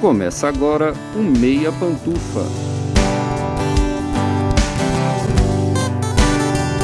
[0.00, 2.44] Começa agora o Meia Pantufa.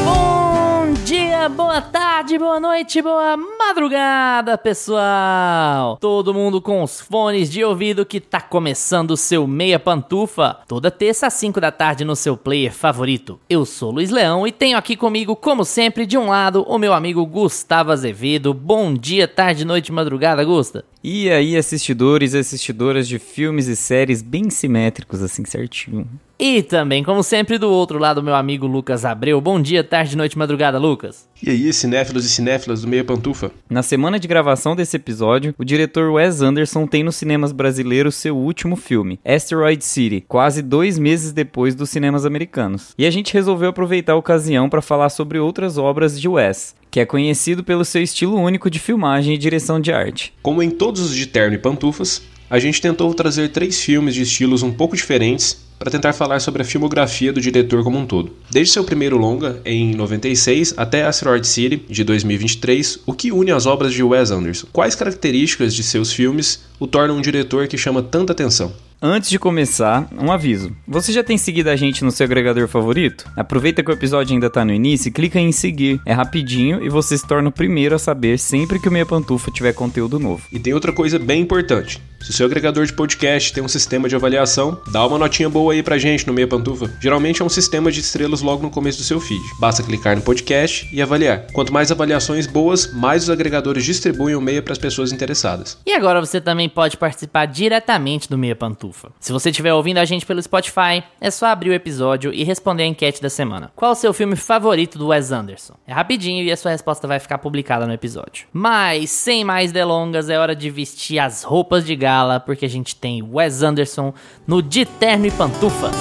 [0.04, 5.96] Bom dia, boa tarde, boa noite, boa madrugada, pessoal!
[6.00, 10.90] Todo mundo com os fones de ouvido que tá começando o seu Meia Pantufa, toda
[10.90, 13.38] terça às 5 da tarde no seu player favorito.
[13.48, 16.92] Eu sou Luiz Leão e tenho aqui comigo, como sempre, de um lado, o meu
[16.92, 18.53] amigo Gustavo Azevedo.
[18.53, 20.84] Bom dia, tarde, noite, madrugada, Gusta.
[21.07, 26.08] E aí, assistidores e assistidoras de filmes e séries bem simétricos, assim, certinho.
[26.39, 29.39] E também, como sempre, do outro lado, meu amigo Lucas Abreu.
[29.39, 31.29] Bom dia, tarde, noite, madrugada, Lucas.
[31.43, 33.50] E aí, cinéfilos e cinéfilas do Meia Pantufa?
[33.69, 38.34] Na semana de gravação desse episódio, o diretor Wes Anderson tem nos cinemas brasileiros seu
[38.34, 42.95] último filme, Asteroid City, quase dois meses depois dos cinemas americanos.
[42.97, 47.00] E a gente resolveu aproveitar a ocasião para falar sobre outras obras de Wes, que
[47.00, 50.33] é conhecido pelo seu estilo único de filmagem e direção de arte.
[50.41, 54.23] Como em todos os de terno e pantufas, a gente tentou trazer três filmes de
[54.23, 58.31] estilos um pouco diferentes para tentar falar sobre a filmografia do diretor como um todo.
[58.48, 63.67] Desde seu primeiro longa, em 96, até Asteroid City, de 2023, o que une as
[63.67, 64.69] obras de Wes Anderson?
[64.72, 68.72] Quais características de seus filmes o tornam um diretor que chama tanta atenção?
[69.06, 70.74] Antes de começar, um aviso.
[70.88, 73.30] Você já tem seguido a gente no seu agregador favorito?
[73.36, 76.00] Aproveita que o episódio ainda tá no início e clica em seguir.
[76.06, 79.50] É rapidinho e você se torna o primeiro a saber sempre que o Meia Pantufa
[79.50, 80.47] tiver conteúdo novo.
[80.50, 82.00] E tem outra coisa bem importante.
[82.25, 85.75] Se o seu agregador de podcast tem um sistema de avaliação, dá uma notinha boa
[85.75, 86.91] aí pra gente no Meia Pantufa.
[86.98, 89.42] Geralmente é um sistema de estrelas logo no começo do seu feed.
[89.60, 91.44] Basta clicar no podcast e avaliar.
[91.52, 95.77] Quanto mais avaliações boas, mais os agregadores distribuem o Meia para as pessoas interessadas.
[95.84, 98.94] E agora você também pode participar diretamente do Meia Pantufa.
[99.19, 102.84] Se você estiver ouvindo a gente pelo Spotify, é só abrir o episódio e responder
[102.84, 103.73] a enquete da semana.
[103.75, 105.75] Qual o seu filme favorito do Wes Anderson?
[105.87, 108.47] É rapidinho e a sua resposta vai ficar publicada no episódio.
[108.53, 112.97] Mas, sem mais delongas, é hora de vestir as roupas de gala, porque a gente
[112.97, 114.12] tem Wes Anderson
[114.47, 115.94] no De Terno e Pantufas.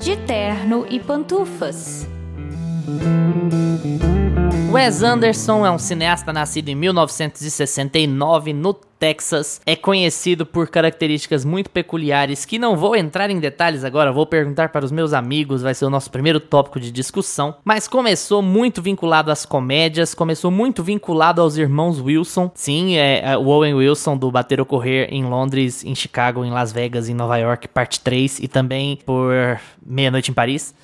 [0.00, 2.08] De terno e pantufas.
[4.72, 9.60] Wes Anderson é um cineasta nascido em 1969 no Texas.
[9.66, 14.70] É conhecido por características muito peculiares que não vou entrar em detalhes agora, vou perguntar
[14.70, 17.54] para os meus amigos, vai ser o nosso primeiro tópico de discussão.
[17.62, 22.50] Mas começou muito vinculado às comédias, começou muito vinculado aos irmãos Wilson.
[22.54, 26.50] Sim, é, é o Owen Wilson do Bater ou Correr em Londres, em Chicago, em
[26.50, 30.74] Las Vegas, em Nova York, parte 3 e também por Meia-Noite em Paris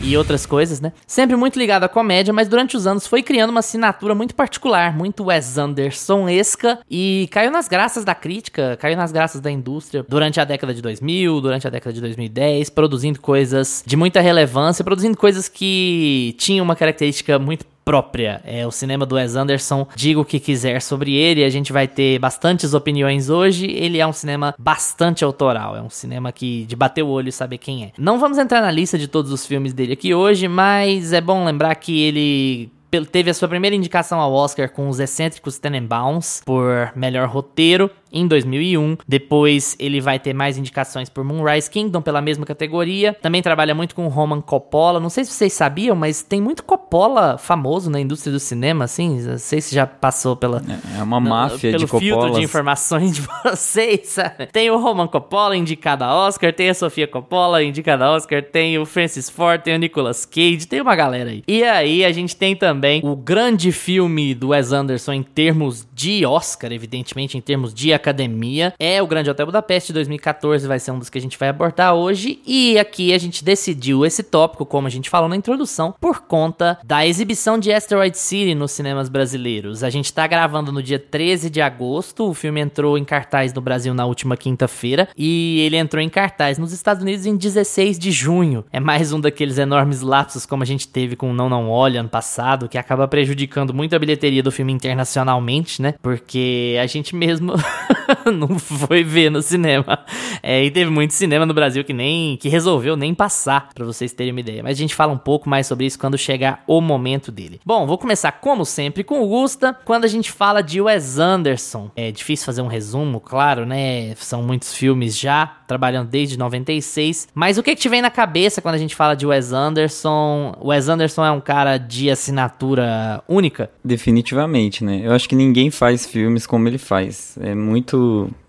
[0.00, 0.92] e outras coisas, né?
[1.06, 4.96] Sempre muito ligado à comédia, mas durante os anos foi criando uma assinatura muito particular,
[4.96, 10.40] muito Wes Anderson-esca e caiu nas graças da crítica, caiu nas graças da indústria durante
[10.40, 15.16] a década de 2000, durante a década de 2010, produzindo coisas de muita relevância, produzindo
[15.16, 18.40] coisas que tinham uma característica muito própria.
[18.44, 19.86] É o cinema do Wes Anderson.
[19.94, 23.66] Diga o que quiser sobre ele, a gente vai ter bastantes opiniões hoje.
[23.70, 27.32] Ele é um cinema bastante autoral, é um cinema que de bater o olho e
[27.32, 27.92] saber quem é.
[27.98, 31.44] Não vamos entrar na lista de todos os filmes dele aqui hoje, mas é bom
[31.44, 32.70] lembrar que ele
[33.10, 38.26] teve a sua primeira indicação ao Oscar com Os Excêntricos Tenenbaums por melhor roteiro em
[38.26, 38.98] 2001.
[39.06, 43.16] Depois ele vai ter mais indicações por Moonrise Kingdom pela mesma categoria.
[43.20, 45.00] Também trabalha muito com Roman Coppola.
[45.00, 49.20] Não sei se vocês sabiam, mas tem muito Coppola famoso na indústria do cinema, assim.
[49.20, 50.62] Não sei se já passou pela
[50.98, 52.00] é uma máfia pelo de Coppola.
[52.00, 54.08] filtro de informações de vocês.
[54.08, 54.46] Sabe?
[54.46, 58.78] Tem o Roman Coppola indicado a Oscar, tem a Sofia Coppola indicada a Oscar, tem
[58.78, 61.42] o Francis Ford, tem o Nicolas Cage, tem uma galera aí.
[61.46, 66.24] E aí a gente tem também o grande filme do Wes Anderson em termos de
[66.26, 70.98] Oscar, evidentemente, em termos de academia, é o Grande Hotel Budapeste 2014, vai ser um
[70.98, 72.40] dos que a gente vai abordar hoje.
[72.46, 76.78] E aqui a gente decidiu esse tópico, como a gente falou na introdução, por conta
[76.84, 79.84] da exibição de Asteroid City nos cinemas brasileiros.
[79.84, 83.60] A gente tá gravando no dia 13 de agosto, o filme entrou em cartaz no
[83.60, 88.10] Brasil na última quinta-feira e ele entrou em cartaz nos Estados Unidos em 16 de
[88.10, 88.64] junho.
[88.72, 92.08] É mais um daqueles enormes lapsos como a gente teve com Não Não Olha ano
[92.08, 95.94] passado, que acaba prejudicando muito a bilheteria do filme internacionalmente, né?
[96.02, 97.54] Porque a gente mesmo
[98.32, 99.98] não foi ver no cinema.
[100.42, 104.12] É, e teve muito cinema no Brasil que nem que resolveu nem passar, para vocês
[104.12, 104.62] terem uma ideia.
[104.62, 107.60] Mas a gente fala um pouco mais sobre isso quando chegar o momento dele.
[107.64, 109.76] Bom, vou começar como sempre com o Gusta.
[109.84, 114.14] Quando a gente fala de Wes Anderson, é difícil fazer um resumo, claro, né?
[114.16, 117.28] São muitos filmes já, trabalhando desde 96.
[117.34, 120.56] Mas o que, que te vem na cabeça quando a gente fala de Wes Anderson?
[120.62, 123.70] Wes Anderson é um cara de assinatura única?
[123.84, 125.00] Definitivamente, né?
[125.02, 127.36] Eu acho que ninguém faz filmes como ele faz.
[127.40, 127.81] É muito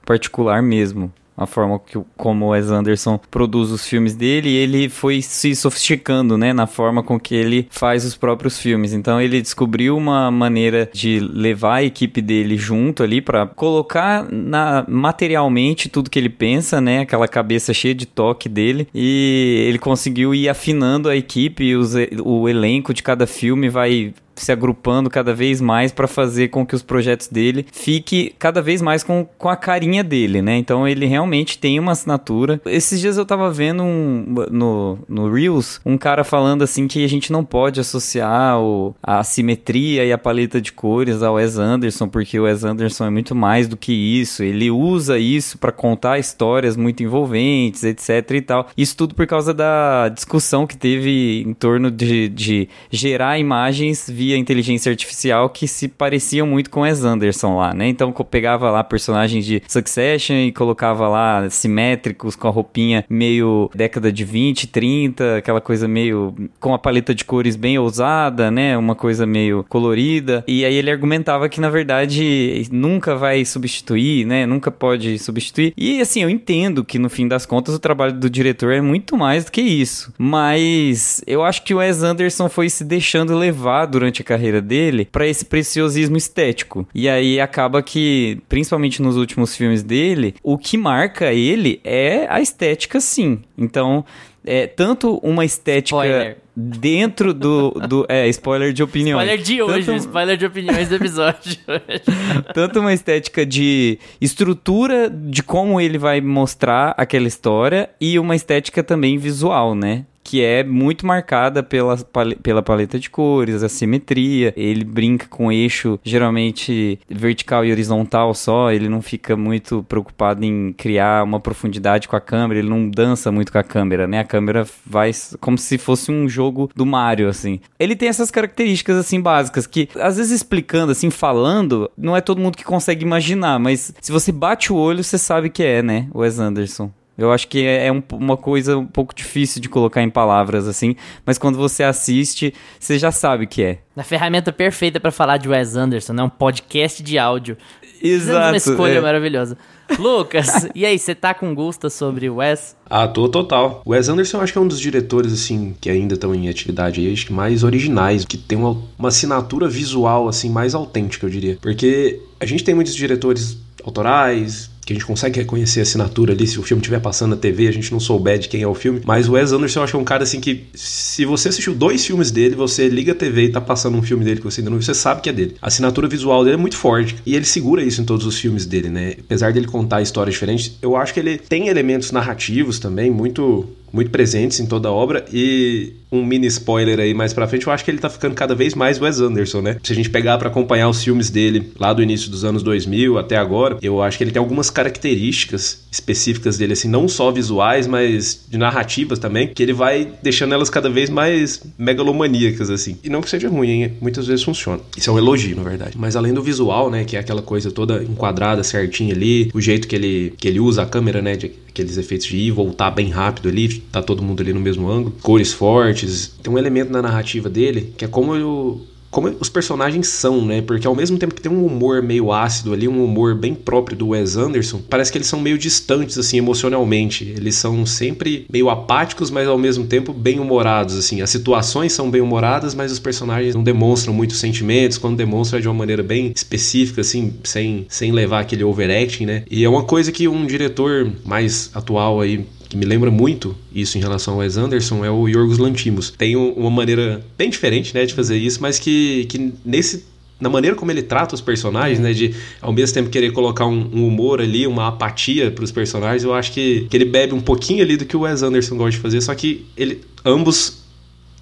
[0.05, 1.11] particular mesmo.
[1.35, 6.37] a forma que, como o Wes Anderson produz os filmes dele, ele foi se sofisticando,
[6.37, 8.93] né, na forma com que ele faz os próprios filmes.
[8.93, 14.85] Então ele descobriu uma maneira de levar a equipe dele junto ali para colocar na,
[14.87, 20.33] materialmente tudo que ele pensa, né, aquela cabeça cheia de toque dele, e ele conseguiu
[20.35, 21.93] ir afinando a equipe, os,
[22.23, 26.75] o elenco de cada filme vai se agrupando cada vez mais para fazer com que
[26.75, 30.57] os projetos dele fique cada vez mais com, com a carinha dele, né?
[30.57, 32.61] Então ele realmente tem uma assinatura.
[32.65, 37.09] Esses dias eu tava vendo um, no, no Reels um cara falando assim que a
[37.09, 42.07] gente não pode associar o, a simetria e a paleta de cores ao Wes Anderson,
[42.07, 44.43] porque o Wes Anderson é muito mais do que isso.
[44.43, 48.67] Ele usa isso para contar histórias muito envolventes, etc e tal.
[48.77, 54.37] Isso tudo por causa da discussão que teve em torno de, de gerar imagens via
[54.37, 57.89] inteligência artificial que se pareciam muito com Wes Anderson lá, né?
[57.89, 64.13] Então pegava lá personagens de Succession e colocava lá simétricos com a roupinha meio década
[64.13, 68.77] de 20, 30, aquela coisa meio com a paleta de cores bem ousada, né?
[68.77, 70.41] Uma coisa meio colorida.
[70.47, 74.45] E aí ele argumentava que na verdade nunca vai substituir, né?
[74.45, 75.73] Nunca pode substituir.
[75.75, 79.17] E assim, eu entendo que no fim das contas o trabalho do diretor é muito
[79.17, 80.13] mais do que isso.
[80.17, 84.61] Mas eu acho que o Wes Anderson foi se deixando levar durante durante a carreira
[84.61, 86.87] dele para esse preciosismo estético.
[86.93, 92.39] E aí acaba que, principalmente nos últimos filmes dele, o que marca ele é a
[92.39, 93.41] estética, sim.
[93.57, 94.05] Então,
[94.45, 95.97] é tanto uma estética.
[95.97, 96.37] Spoiler.
[96.55, 98.05] Dentro do, do.
[98.07, 99.19] É, spoiler de opinião.
[99.19, 101.57] Spoiler de hoje, tanto, spoiler de opiniões do episódio.
[102.53, 108.83] tanto uma estética de estrutura de como ele vai mostrar aquela história e uma estética
[108.83, 110.05] também visual, né?
[110.23, 111.97] Que é muito marcada pela,
[112.41, 114.53] pela paleta de cores, a simetria.
[114.55, 120.73] Ele brinca com eixo geralmente vertical e horizontal só, ele não fica muito preocupado em
[120.73, 124.19] criar uma profundidade com a câmera, ele não dança muito com a câmera, né?
[124.19, 127.59] A câmera vai como se fosse um jogo do Mario, assim.
[127.79, 132.41] Ele tem essas características, assim, básicas, que às vezes explicando, assim, falando, não é todo
[132.41, 136.07] mundo que consegue imaginar, mas se você bate o olho, você sabe que é, né?
[136.13, 136.91] Wes Anderson.
[137.17, 140.67] Eu acho que é, é um, uma coisa um pouco difícil de colocar em palavras
[140.67, 140.95] assim,
[141.25, 143.79] mas quando você assiste, você já sabe que é.
[143.95, 146.23] A ferramenta perfeita para falar de Wes Anderson, né?
[146.23, 147.55] Um podcast de áudio.
[148.01, 148.49] Exato.
[148.49, 149.01] Uma escolha é.
[149.01, 149.57] maravilhosa.
[149.97, 152.75] Lucas, e aí, você tá com gosto sobre o Wes?
[152.89, 153.81] Ah, tô total.
[153.85, 156.49] O Wes Anderson eu acho que é um dos diretores, assim, que ainda estão em
[156.49, 161.25] atividade aí, acho que mais originais, que tem uma, uma assinatura visual, assim, mais autêntica,
[161.25, 161.57] eu diria.
[161.61, 166.45] Porque a gente tem muitos diretores autorais, que a gente consegue reconhecer a assinatura ali,
[166.45, 168.73] se o filme estiver passando na TV, a gente não souber de quem é o
[168.73, 169.01] filme.
[169.05, 171.73] Mas o Wes Anderson eu acho que é um cara assim que, se você assistiu
[171.73, 174.61] dois filmes dele, você liga a TV e tá passando um filme dele que você
[174.61, 175.55] ainda não viu, você sabe que é dele.
[175.61, 177.15] A assinatura visual dele é muito forte.
[177.25, 179.15] E ele segura isso em todos os filmes dele, né?
[179.19, 184.09] Apesar dele contar histórias diferentes, eu acho que ele tem elementos narrativos também muito muito
[184.09, 187.83] presentes em toda a obra e um mini spoiler aí mais pra frente, eu acho
[187.85, 189.77] que ele tá ficando cada vez mais Wes Anderson, né?
[189.83, 193.17] Se a gente pegar para acompanhar os filmes dele lá do início dos anos 2000
[193.17, 197.87] até agora, eu acho que ele tem algumas características específicas dele, assim, não só visuais,
[197.87, 202.97] mas de narrativas também, que ele vai deixando elas cada vez mais megalomaníacas, assim.
[203.03, 203.93] E não que seja ruim, hein?
[204.01, 204.81] Muitas vezes funciona.
[204.97, 205.97] Isso é um elogio, na verdade.
[205.97, 209.87] Mas além do visual, né, que é aquela coisa toda enquadrada certinha ali, o jeito
[209.87, 212.91] que ele, que ele usa a câmera, né, de aqueles efeitos de ir e voltar
[212.91, 216.31] bem rápido ali, tá todo mundo ali no mesmo ângulo, cores fortes.
[216.41, 218.81] Tem um elemento na narrativa dele que é como eu,
[219.13, 220.61] como os personagens são, né?
[220.61, 223.95] Porque ao mesmo tempo que tem um humor meio ácido ali, um humor bem próprio
[223.95, 227.23] do Wes Anderson, parece que eles são meio distantes, assim, emocionalmente.
[227.23, 231.21] Eles são sempre meio apáticos, mas ao mesmo tempo bem humorados, assim.
[231.21, 235.61] As situações são bem humoradas, mas os personagens não demonstram muitos sentimentos, quando demonstram é
[235.61, 239.43] de uma maneira bem específica, assim, sem, sem levar aquele overacting, né?
[239.49, 242.43] E é uma coisa que um diretor mais atual aí
[242.73, 246.09] que me lembra muito isso em relação ao Wes Anderson é o Yorgos Lantimos.
[246.09, 250.75] Tem uma maneira bem diferente, né, de fazer isso, mas que, que nesse na maneira
[250.75, 252.11] como ele trata os personagens, né?
[252.11, 256.23] De ao mesmo tempo querer colocar um, um humor ali, uma apatia para os personagens,
[256.23, 258.91] eu acho que, que ele bebe um pouquinho ali do que o Wes Anderson gosta
[258.91, 260.82] de fazer, só que ele ambos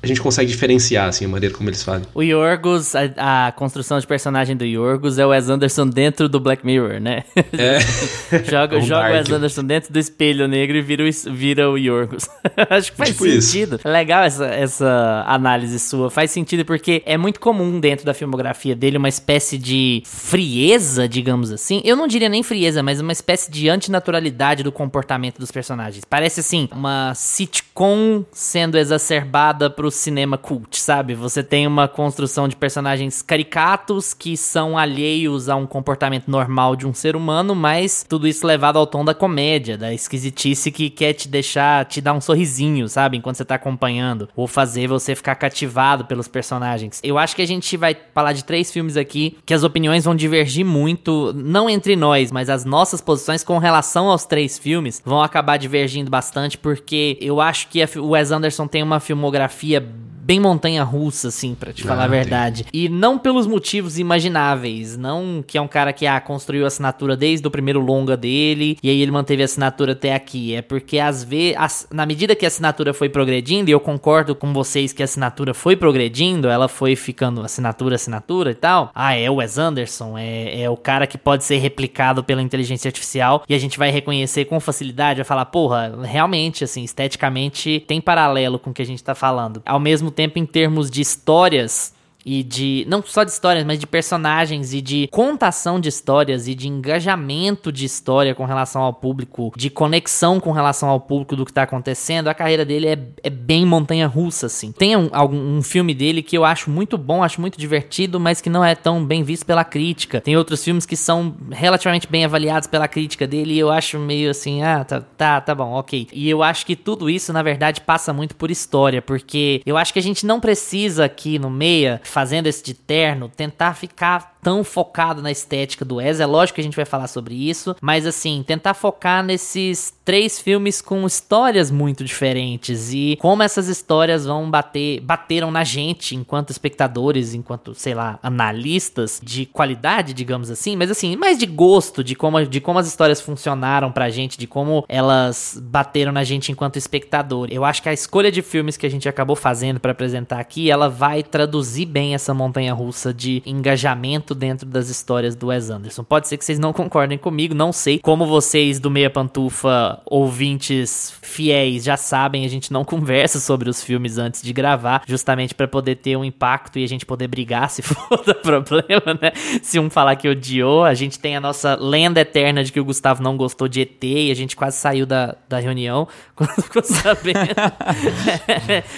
[0.03, 2.07] a gente consegue diferenciar, assim, a maneira como eles fazem.
[2.15, 6.39] O Yorgos, a, a, construção de personagem do Yorgos é o Wes Anderson dentro do
[6.39, 7.23] Black Mirror, né?
[7.35, 7.79] É.
[8.49, 11.69] joga é um joga o Wes Anderson dentro do espelho negro e vira o, vira
[11.69, 12.27] o Yorgos.
[12.69, 13.75] Acho que faz tipo sentido.
[13.75, 13.87] Isso.
[13.87, 16.09] Legal essa, essa análise sua.
[16.09, 21.51] Faz sentido porque é muito comum dentro da filmografia dele uma espécie de frieza, digamos
[21.51, 21.79] assim.
[21.83, 26.03] Eu não diria nem frieza, mas uma espécie de antinaturalidade do comportamento dos personagens.
[26.05, 31.13] Parece, assim, uma sitcom sendo exacerbada pro cinema cult, sabe?
[31.13, 36.87] Você tem uma construção de personagens caricatos que são alheios a um comportamento normal de
[36.87, 41.13] um ser humano, mas tudo isso levado ao tom da comédia, da esquisitice que quer
[41.13, 43.17] te deixar, te dar um sorrisinho, sabe?
[43.17, 46.99] Enquanto você tá acompanhando, ou fazer você ficar cativado pelos personagens.
[47.03, 50.15] Eu acho que a gente vai falar de três filmes aqui que as opiniões vão
[50.15, 55.21] divergir muito, não entre nós, mas as nossas posições com relação aos três filmes vão
[55.21, 60.39] acabar divergindo bastante, porque eu acho que o Wes Anderson tem uma filmografia a bem
[60.39, 62.65] montanha russa, assim, para te falar ah, a verdade.
[62.71, 64.97] E não pelos motivos imagináveis.
[64.97, 68.77] Não que é um cara que ah, construiu a assinatura desde o primeiro longa dele
[68.83, 70.55] e aí ele manteve a assinatura até aqui.
[70.55, 74.53] É porque às vezes, na medida que a assinatura foi progredindo, e eu concordo com
[74.53, 78.91] vocês que a assinatura foi progredindo, ela foi ficando assinatura, assinatura e tal.
[78.93, 82.89] Ah, é o Wes Anderson, é, é o cara que pode ser replicado pela inteligência
[82.89, 87.99] artificial e a gente vai reconhecer com facilidade, vai falar, porra, realmente, assim, esteticamente tem
[87.99, 89.61] paralelo com o que a gente tá falando.
[89.65, 91.93] Ao mesmo tempo em termos de histórias
[92.25, 96.55] e de não só de histórias, mas de personagens e de contação de histórias e
[96.55, 101.45] de engajamento de história com relação ao público, de conexão com relação ao público do
[101.45, 104.71] que tá acontecendo, a carreira dele é, é bem montanha russa, assim.
[104.71, 108.41] Tem um, algum, um filme dele que eu acho muito bom, acho muito divertido, mas
[108.41, 110.21] que não é tão bem visto pela crítica.
[110.21, 114.29] Tem outros filmes que são relativamente bem avaliados pela crítica dele e eu acho meio
[114.29, 116.07] assim, ah, tá, tá, tá bom, ok.
[116.13, 119.93] E eu acho que tudo isso, na verdade, passa muito por história, porque eu acho
[119.93, 124.63] que a gente não precisa aqui no meia fazendo esse de terno, tentar ficar tão
[124.63, 126.19] focado na estética do Wes.
[126.19, 130.39] É lógico que a gente vai falar sobre isso, mas assim, tentar focar nesses três
[130.39, 136.49] filmes com histórias muito diferentes e como essas histórias vão bater, bateram na gente enquanto
[136.49, 142.15] espectadores, enquanto, sei lá, analistas de qualidade, digamos assim, mas assim, mais de gosto de
[142.15, 146.77] como, de como as histórias funcionaram pra gente, de como elas bateram na gente enquanto
[146.77, 147.47] espectador.
[147.51, 150.71] Eu acho que a escolha de filmes que a gente acabou fazendo para apresentar aqui,
[150.71, 156.03] ela vai traduzir bem essa montanha russa de engajamento dentro das histórias do Wes Anderson.
[156.03, 157.99] Pode ser que vocês não concordem comigo, não sei.
[157.99, 163.83] Como vocês do Meia Pantufa, ouvintes fiéis, já sabem, a gente não conversa sobre os
[163.83, 167.69] filmes antes de gravar, justamente para poder ter um impacto e a gente poder brigar
[167.69, 169.31] se for dar problema, né?
[169.61, 172.85] Se um falar que odiou, a gente tem a nossa lenda eterna de que o
[172.85, 176.83] Gustavo não gostou de ET e a gente quase saiu da, da reunião quando ficou
[176.83, 177.39] sabendo.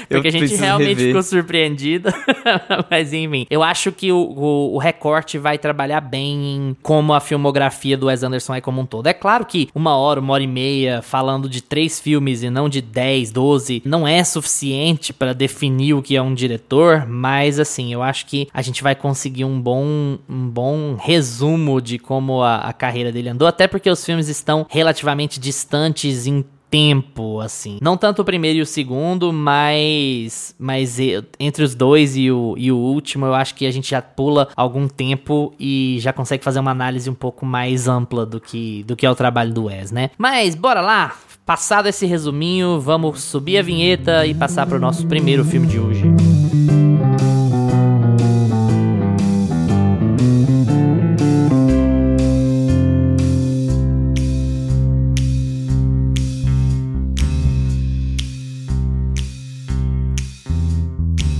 [0.09, 1.07] Porque a gente realmente rever.
[1.07, 2.09] ficou surpreendido.
[2.93, 7.19] Mas enfim, eu acho que o, o, o recorte vai trabalhar bem em como a
[7.19, 9.07] filmografia do Wes Anderson é como um todo.
[9.07, 12.69] É claro que uma hora, uma hora e meia falando de três filmes e não
[12.69, 17.91] de 10, 12 não é suficiente para definir o que é um diretor, mas assim,
[17.91, 22.57] eu acho que a gente vai conseguir um bom, um bom resumo de como a,
[22.57, 27.77] a carreira dele andou, até porque os filmes estão relativamente distantes em tempo, assim.
[27.79, 30.97] Não tanto o primeiro e o segundo, mas, mas
[31.39, 34.49] entre os dois e o, e o último, eu acho que a gente já pula
[34.55, 38.95] algum tempo e já consegue fazer uma análise um pouco mais ampla do que, do
[38.95, 40.09] que é o trabalho do Wes, né?
[40.17, 41.15] Mas bora lá!
[41.45, 45.77] Passado esse resuminho, vamos subir a vinheta e passar para o nosso primeiro filme de
[45.77, 46.22] hoje.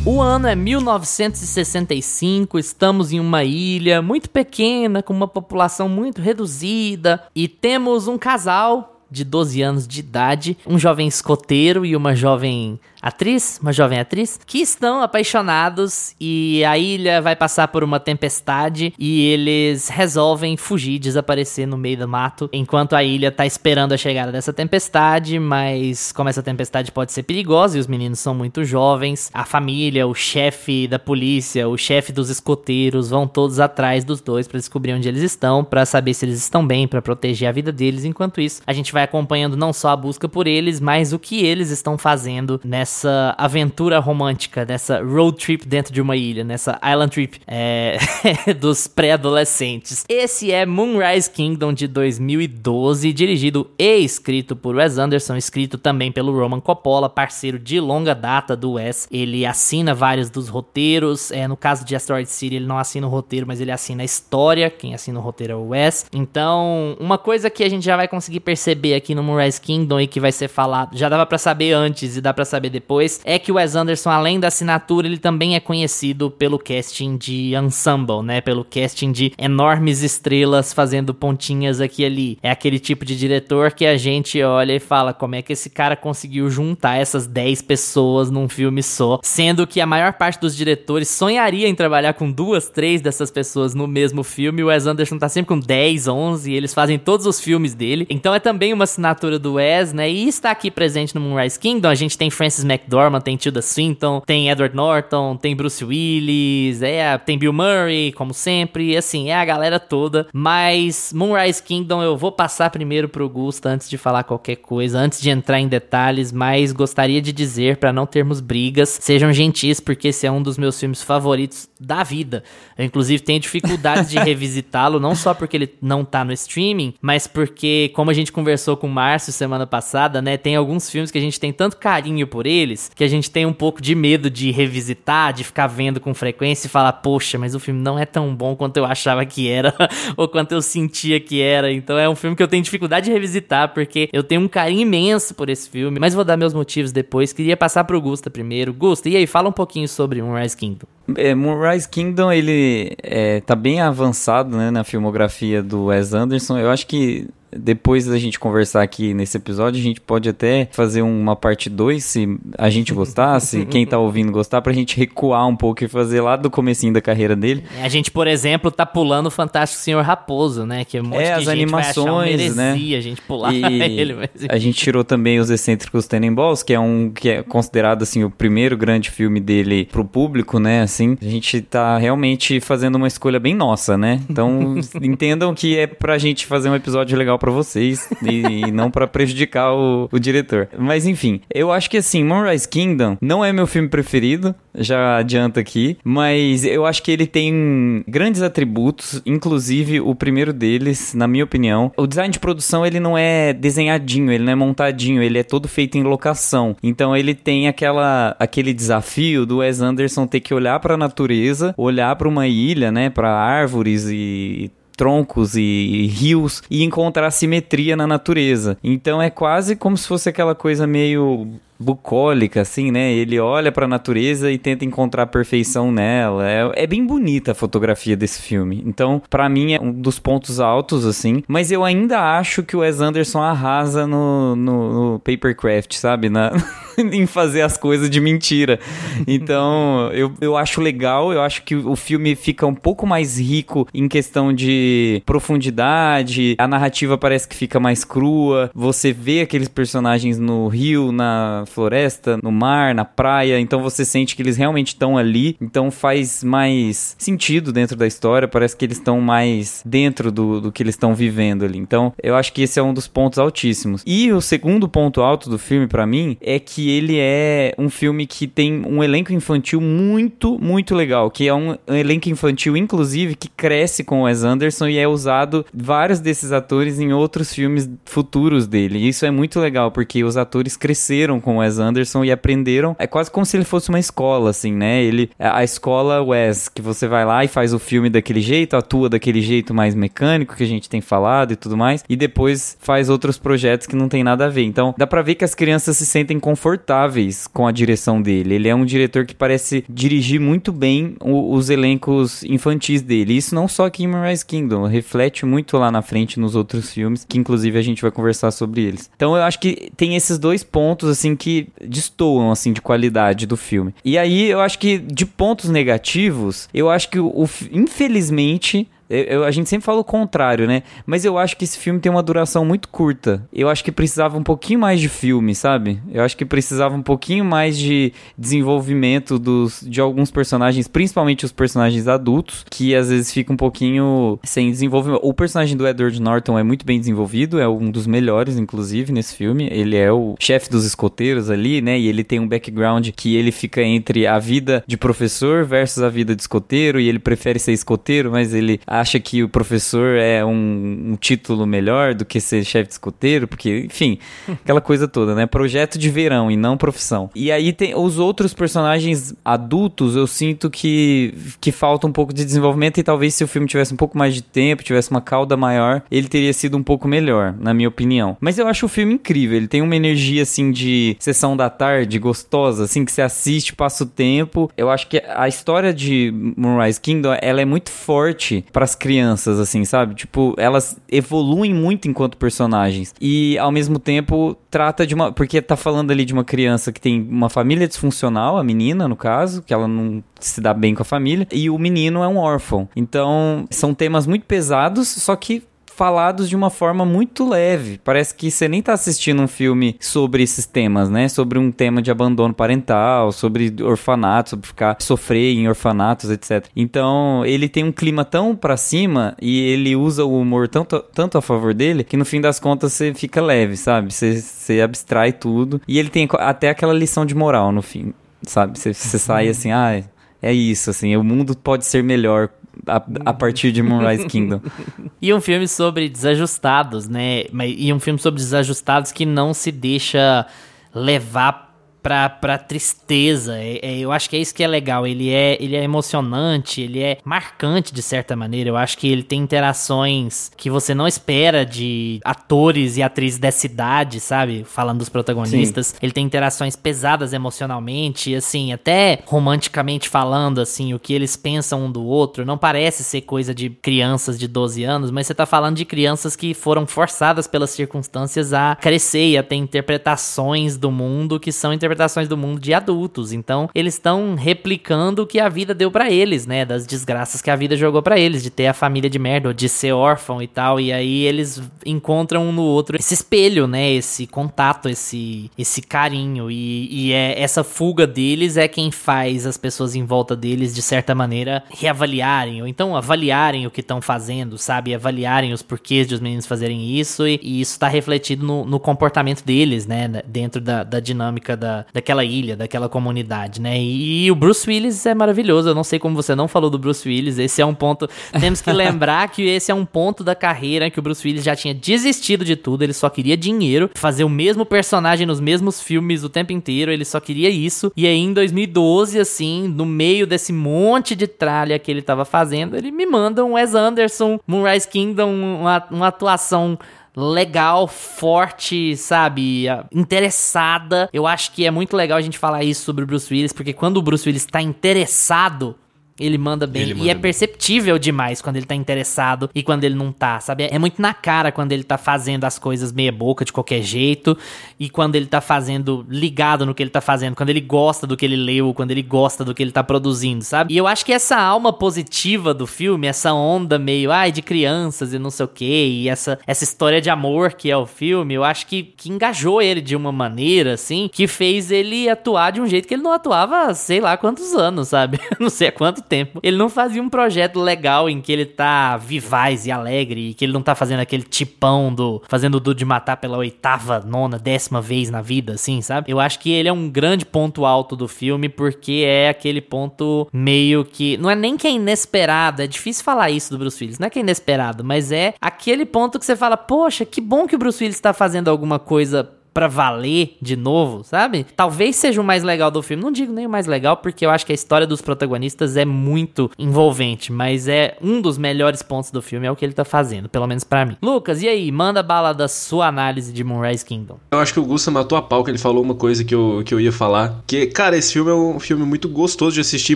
[0.05, 7.23] O ano é 1965, estamos em uma ilha muito pequena, com uma população muito reduzida,
[7.33, 12.77] e temos um casal de 12 anos de idade, um jovem escoteiro e uma jovem
[13.03, 18.93] atriz, uma jovem atriz, que estão apaixonados e a ilha vai passar por uma tempestade
[18.97, 23.97] e eles resolvem fugir, desaparecer no meio do mato, enquanto a ilha tá esperando a
[23.97, 28.63] chegada dessa tempestade, mas como essa tempestade pode ser perigosa e os meninos são muito
[28.63, 34.21] jovens, a família, o chefe da polícia, o chefe dos escoteiros vão todos atrás dos
[34.21, 37.51] dois para descobrir onde eles estão, para saber se eles estão bem, para proteger a
[37.51, 38.05] vida deles.
[38.05, 41.45] Enquanto isso, a gente vai acompanhando não só a busca por eles, mas o que
[41.45, 46.79] eles estão fazendo nessa nessa aventura romântica, nessa road trip dentro de uma ilha, nessa
[46.83, 47.97] island trip é,
[48.59, 50.05] dos pré-adolescentes.
[50.07, 56.37] Esse é Moonrise Kingdom de 2012, dirigido e escrito por Wes Anderson, escrito também pelo
[56.37, 59.07] Roman Coppola, parceiro de longa data do Wes.
[59.11, 61.31] Ele assina vários dos roteiros.
[61.31, 64.05] É, no caso de Asteroid City, ele não assina o roteiro, mas ele assina a
[64.05, 64.69] história.
[64.69, 66.05] Quem assina o roteiro é o Wes.
[66.13, 70.07] Então, uma coisa que a gente já vai conseguir perceber aqui no Moonrise Kingdom e
[70.07, 73.21] que vai ser falado, já dava para saber antes e dá para saber depois depois,
[73.23, 77.55] é que o Wes Anderson, além da assinatura, ele também é conhecido pelo casting de
[77.55, 78.41] ensemble, né?
[78.41, 82.37] Pelo casting de enormes estrelas fazendo pontinhas aqui e ali.
[82.43, 85.69] É aquele tipo de diretor que a gente olha e fala como é que esse
[85.69, 90.55] cara conseguiu juntar essas 10 pessoas num filme só, sendo que a maior parte dos
[90.55, 94.61] diretores sonharia em trabalhar com duas, três dessas pessoas no mesmo filme.
[94.61, 98.05] O Wes Anderson tá sempre com 10, 11, e eles fazem todos os filmes dele.
[98.09, 100.09] Então é também uma assinatura do Wes, né?
[100.11, 101.87] E está aqui presente no Moonrise Kingdom.
[101.87, 107.17] A gente tem Francis McDormand, tem Tilda Swinton, tem Edward Norton, tem Bruce Willis, é,
[107.17, 108.95] tem Bill Murray, como sempre.
[108.97, 110.27] Assim, é a galera toda.
[110.33, 115.21] Mas Moonrise Kingdom eu vou passar primeiro pro Gusta antes de falar qualquer coisa, antes
[115.21, 120.09] de entrar em detalhes, mas gostaria de dizer, para não termos brigas, sejam gentis, porque
[120.09, 122.43] esse é um dos meus filmes favoritos da vida.
[122.77, 127.27] Eu, inclusive, tenho dificuldades de revisitá-lo, não só porque ele não tá no streaming, mas
[127.27, 131.17] porque, como a gente conversou com o Márcio semana passada, né, tem alguns filmes que
[131.17, 134.29] a gente tem tanto carinho por eles, que a gente tem um pouco de medo
[134.29, 138.05] de revisitar, de ficar vendo com frequência e falar, poxa, mas o filme não é
[138.05, 139.73] tão bom quanto eu achava que era,
[140.17, 141.71] ou quanto eu sentia que era.
[141.71, 144.81] Então é um filme que eu tenho dificuldade de revisitar, porque eu tenho um carinho
[144.81, 147.33] imenso por esse filme, mas vou dar meus motivos depois.
[147.33, 148.73] Queria passar pro Gusta primeiro.
[148.73, 150.87] Gusta, e aí, fala um pouquinho sobre Moonrise Kingdom.
[151.17, 156.57] É, Moonrise Kingdom, ele é, tá bem avançado né, na filmografia do Wes Anderson.
[156.57, 161.01] Eu acho que depois da gente conversar aqui nesse episódio, a gente pode até fazer
[161.01, 165.47] uma parte 2, se a gente gostar, se quem tá ouvindo gostar, pra gente recuar
[165.47, 167.63] um pouco e fazer lá do comecinho da carreira dele.
[167.81, 170.85] A gente, por exemplo, tá pulando o Fantástico Senhor Raposo, né?
[170.85, 172.71] Que é um monte É, de as gente animações, vai achar uma né?
[172.71, 174.13] heresia a gente pular E ele.
[174.13, 174.29] Mas...
[174.49, 178.29] a gente tirou também os excêntricos Tenenballs, que é um que é considerado assim o
[178.29, 180.81] primeiro grande filme dele pro público, né?
[180.81, 184.21] Assim, a gente tá realmente fazendo uma escolha bem nossa, né?
[184.29, 188.89] Então entendam que é pra gente fazer um episódio legal pra vocês e, e não
[188.89, 190.69] pra prejudicar o, o diretor.
[190.79, 195.59] Mas enfim, eu acho que assim, Moonrise Kingdom não é meu filme preferido, já adianto
[195.59, 201.43] aqui, mas eu acho que ele tem grandes atributos, inclusive o primeiro deles, na minha
[201.43, 201.91] opinião.
[201.97, 205.67] O design de produção ele não é desenhadinho, ele não é montadinho, ele é todo
[205.67, 206.77] feito em locação.
[206.81, 211.75] Então ele tem aquela aquele desafio do Wes Anderson ter que olhar para a natureza,
[211.77, 217.95] olhar para uma ilha, né, para árvores e troncos e, e rios e encontrar simetria
[217.95, 218.77] na natureza.
[218.83, 221.47] Então é quase como se fosse aquela coisa meio
[221.83, 223.11] bucólica, assim, né?
[223.11, 226.49] Ele olha pra natureza e tenta encontrar perfeição nela.
[226.49, 228.81] É, é bem bonita a fotografia desse filme.
[228.85, 231.43] Então, pra mim, é um dos pontos altos, assim.
[231.47, 236.29] Mas eu ainda acho que o Wes Anderson arrasa no, no, no Papercraft, sabe?
[236.29, 236.51] Na,
[236.97, 238.79] em fazer as coisas de mentira.
[239.27, 241.33] Então, eu, eu acho legal.
[241.33, 246.55] Eu acho que o filme fica um pouco mais rico em questão de profundidade.
[246.57, 248.71] A narrativa parece que fica mais crua.
[248.73, 254.35] Você vê aqueles personagens no rio, na floresta, no mar, na praia, então você sente
[254.35, 258.97] que eles realmente estão ali, então faz mais sentido dentro da história, parece que eles
[258.97, 261.77] estão mais dentro do, do que eles estão vivendo ali.
[261.77, 264.03] Então, eu acho que esse é um dos pontos altíssimos.
[264.05, 268.25] E o segundo ponto alto do filme para mim é que ele é um filme
[268.25, 273.35] que tem um elenco infantil muito, muito legal, que é um, um elenco infantil inclusive
[273.35, 277.89] que cresce com o Wes Anderson e é usado vários desses atores em outros filmes
[278.05, 278.99] futuros dele.
[278.99, 282.95] E isso é muito legal porque os atores cresceram com o Wes Anderson e aprenderam.
[282.99, 285.03] É quase como se ele fosse uma escola, assim, né?
[285.03, 289.09] Ele, a escola Wes, que você vai lá e faz o filme daquele jeito, atua
[289.09, 293.09] daquele jeito mais mecânico que a gente tem falado e tudo mais, e depois faz
[293.09, 294.63] outros projetos que não tem nada a ver.
[294.63, 298.55] Então, dá pra ver que as crianças se sentem confortáveis com a direção dele.
[298.55, 303.37] Ele é um diretor que parece dirigir muito bem o, os elencos infantis dele.
[303.37, 307.25] Isso não só aqui em Moonrise Kingdom, reflete muito lá na frente nos outros filmes,
[307.27, 309.09] que inclusive a gente vai conversar sobre eles.
[309.15, 313.57] Então, eu acho que tem esses dois pontos, assim, que destoam, assim, de qualidade do
[313.57, 313.93] filme.
[314.05, 319.23] E aí, eu acho que de pontos negativos, eu acho que, o, o infelizmente, eu,
[319.23, 320.83] eu, a gente sempre fala o contrário, né?
[321.05, 323.47] Mas eu acho que esse filme tem uma duração muito curta.
[323.53, 325.99] Eu acho que precisava um pouquinho mais de filme, sabe?
[326.11, 331.51] Eu acho que precisava um pouquinho mais de desenvolvimento dos, de alguns personagens, principalmente os
[331.51, 335.21] personagens adultos, que às vezes fica um pouquinho sem desenvolvimento.
[335.23, 339.35] O personagem do Edward Norton é muito bem desenvolvido, é um dos melhores, inclusive, nesse
[339.35, 339.67] filme.
[339.71, 341.99] Ele é o chefe dos escoteiros ali, né?
[341.99, 346.09] E ele tem um background que ele fica entre a vida de professor versus a
[346.09, 350.43] vida de escoteiro, e ele prefere ser escoteiro, mas ele acha que o professor é
[350.43, 354.17] um, um título melhor do que ser chefe de escoteiro, porque, enfim,
[354.63, 355.45] aquela coisa toda, né?
[355.45, 357.29] Projeto de verão e não profissão.
[357.35, 362.43] E aí tem os outros personagens adultos, eu sinto que, que falta um pouco de
[362.43, 365.55] desenvolvimento e talvez se o filme tivesse um pouco mais de tempo, tivesse uma cauda
[365.57, 368.37] maior, ele teria sido um pouco melhor, na minha opinião.
[368.39, 372.17] Mas eu acho o filme incrível, ele tem uma energia assim de sessão da tarde,
[372.17, 374.71] gostosa, assim, que você assiste, passa o tempo.
[374.77, 379.59] Eu acho que a história de Moonrise Kingdom, ela é muito forte para as crianças,
[379.59, 380.15] assim, sabe?
[380.15, 383.13] Tipo, elas evoluem muito enquanto personagens.
[383.19, 385.31] E ao mesmo tempo trata de uma.
[385.31, 389.15] Porque tá falando ali de uma criança que tem uma família disfuncional, a menina, no
[389.15, 392.37] caso, que ela não se dá bem com a família, e o menino é um
[392.37, 392.87] órfão.
[392.95, 395.63] Então, são temas muito pesados, só que
[395.95, 397.99] falados de uma forma muito leve.
[398.03, 401.27] Parece que você nem tá assistindo um filme sobre esses temas, né?
[401.29, 406.65] Sobre um tema de abandono parental, sobre orfanato, sobre ficar sofrer em orfanatos, etc.
[406.75, 411.37] Então, ele tem um clima tão para cima e ele usa o humor tanto, tanto
[411.37, 414.13] a favor dele que no fim das contas você fica leve, sabe?
[414.13, 415.81] Você, você abstrai tudo.
[415.87, 418.79] E ele tem até aquela lição de moral no fim, sabe?
[418.79, 420.03] Você, você sai assim, ah,
[420.41, 422.49] é isso, assim, o mundo pode ser melhor
[422.87, 424.61] a, a partir de Moonrise Kingdom.
[425.21, 427.43] e um filme sobre desajustados, né?
[427.77, 430.45] E um filme sobre desajustados que não se deixa
[430.93, 431.72] levar
[432.03, 433.57] pra, pra tristeza.
[433.57, 435.07] É, é, eu acho que é isso que é legal.
[435.07, 438.69] Ele é, ele é emocionante, ele é marcante de certa maneira.
[438.69, 443.65] Eu acho que ele tem interações que você não espera de atores e atrizes dessa
[443.65, 444.65] idade, sabe?
[444.65, 445.87] Falando dos protagonistas.
[445.87, 445.97] Sim.
[446.01, 451.91] Ele tem interações pesadas emocionalmente, assim, até romanticamente falando, assim, o que eles pensam um
[451.91, 452.45] do outro.
[452.45, 456.35] Não parece ser coisa de crianças de 12 anos, mas você tá falando de crianças
[456.35, 461.71] que foram forçadas pelas circunstâncias a crescer e a ter interpretações do mundo que são
[461.71, 463.31] interpretações interpretações do mundo de adultos.
[463.31, 466.65] Então, eles estão replicando o que a vida deu para eles, né?
[466.65, 469.69] Das desgraças que a vida jogou para eles, de ter a família de merda, de
[469.69, 470.79] ser órfão e tal.
[470.79, 473.91] E aí eles encontram um no outro esse espelho, né?
[473.93, 476.49] Esse contato, esse, esse carinho.
[476.49, 480.81] E, e é essa fuga deles é quem faz as pessoas em volta deles, de
[480.81, 484.93] certa maneira, reavaliarem, ou então avaliarem o que estão fazendo, sabe?
[484.93, 487.27] Avaliarem os porquês de os meninos fazerem isso.
[487.27, 490.07] E, e isso tá refletido no, no comportamento deles, né?
[490.25, 493.77] Dentro da, da dinâmica da, daquela ilha, daquela comunidade, né?
[493.79, 495.69] E, e, o Bruce Willis é maravilhoso.
[495.69, 497.39] Eu não sei como você não falou do Bruce Willis.
[497.39, 498.07] Esse é um ponto.
[498.39, 501.55] Temos que lembrar que esse é um ponto da carreira que o Bruce Willis já
[501.55, 502.83] tinha desistido de tudo.
[502.83, 506.91] Ele só queria dinheiro, fazer o mesmo personagem nos mesmos filmes o tempo inteiro.
[506.91, 507.91] Ele só queria isso.
[507.95, 512.75] E aí, em 2012, assim, no meio desse monte de tralha que ele tava fazendo,
[512.75, 516.77] ele me manda um Wes Anderson, Moonrise Kingdom, uma, uma atuação
[517.15, 519.65] legal, forte, sabe?
[519.91, 521.09] Interessada.
[521.13, 523.73] Eu acho que é muito legal a gente falar isso sobre o Bruce Willis, porque
[523.73, 525.75] quando o Bruce Willis tá interessado,
[526.19, 526.81] ele manda bem.
[526.83, 528.01] Ele manda e é perceptível bem.
[528.01, 530.67] demais quando ele tá interessado e quando ele não tá, sabe?
[530.69, 534.37] É muito na cara quando ele tá fazendo as coisas meia boca de qualquer jeito
[534.79, 538.15] e quando ele tá fazendo ligado no que ele tá fazendo, quando ele gosta do
[538.15, 540.73] que ele leu, quando ele gosta do que ele tá produzindo, sabe?
[540.73, 545.13] E eu acho que essa alma positiva do filme, essa onda meio, ai, de crianças
[545.13, 548.33] e não sei o que, e essa, essa história de amor que é o filme,
[548.33, 552.61] eu acho que, que engajou ele de uma maneira, assim, que fez ele atuar de
[552.61, 555.19] um jeito que ele não atuava, sei lá quantos anos, sabe?
[555.39, 558.97] não sei há quanto tempo, ele não fazia um projeto legal em que ele tá
[558.97, 562.21] vivaz e alegre, e que ele não tá fazendo aquele tipão do.
[562.27, 566.11] fazendo o de matar pela oitava, nona, décima vez na vida, assim, sabe?
[566.11, 570.27] Eu acho que ele é um grande ponto alto do filme, porque é aquele ponto
[570.31, 571.17] meio que.
[571.17, 574.09] Não é nem que é inesperado, é difícil falar isso do Bruce Willis, não é
[574.09, 577.59] que é inesperado, mas é aquele ponto que você fala, poxa, que bom que o
[577.59, 581.45] Bruce Willis tá fazendo alguma coisa pra valer de novo, sabe?
[581.55, 583.03] Talvez seja o mais legal do filme.
[583.03, 585.85] Não digo nem o mais legal, porque eu acho que a história dos protagonistas é
[585.85, 589.85] muito envolvente, mas é um dos melhores pontos do filme, é o que ele tá
[589.85, 590.97] fazendo, pelo menos para mim.
[591.01, 591.71] Lucas, e aí?
[591.71, 594.17] Manda bala da sua análise de Moonrise Kingdom.
[594.31, 596.63] Eu acho que o Gusta matou a pau, que ele falou uma coisa que eu,
[596.65, 597.41] que eu ia falar.
[597.45, 599.95] Que, cara, esse filme é um filme muito gostoso de assistir,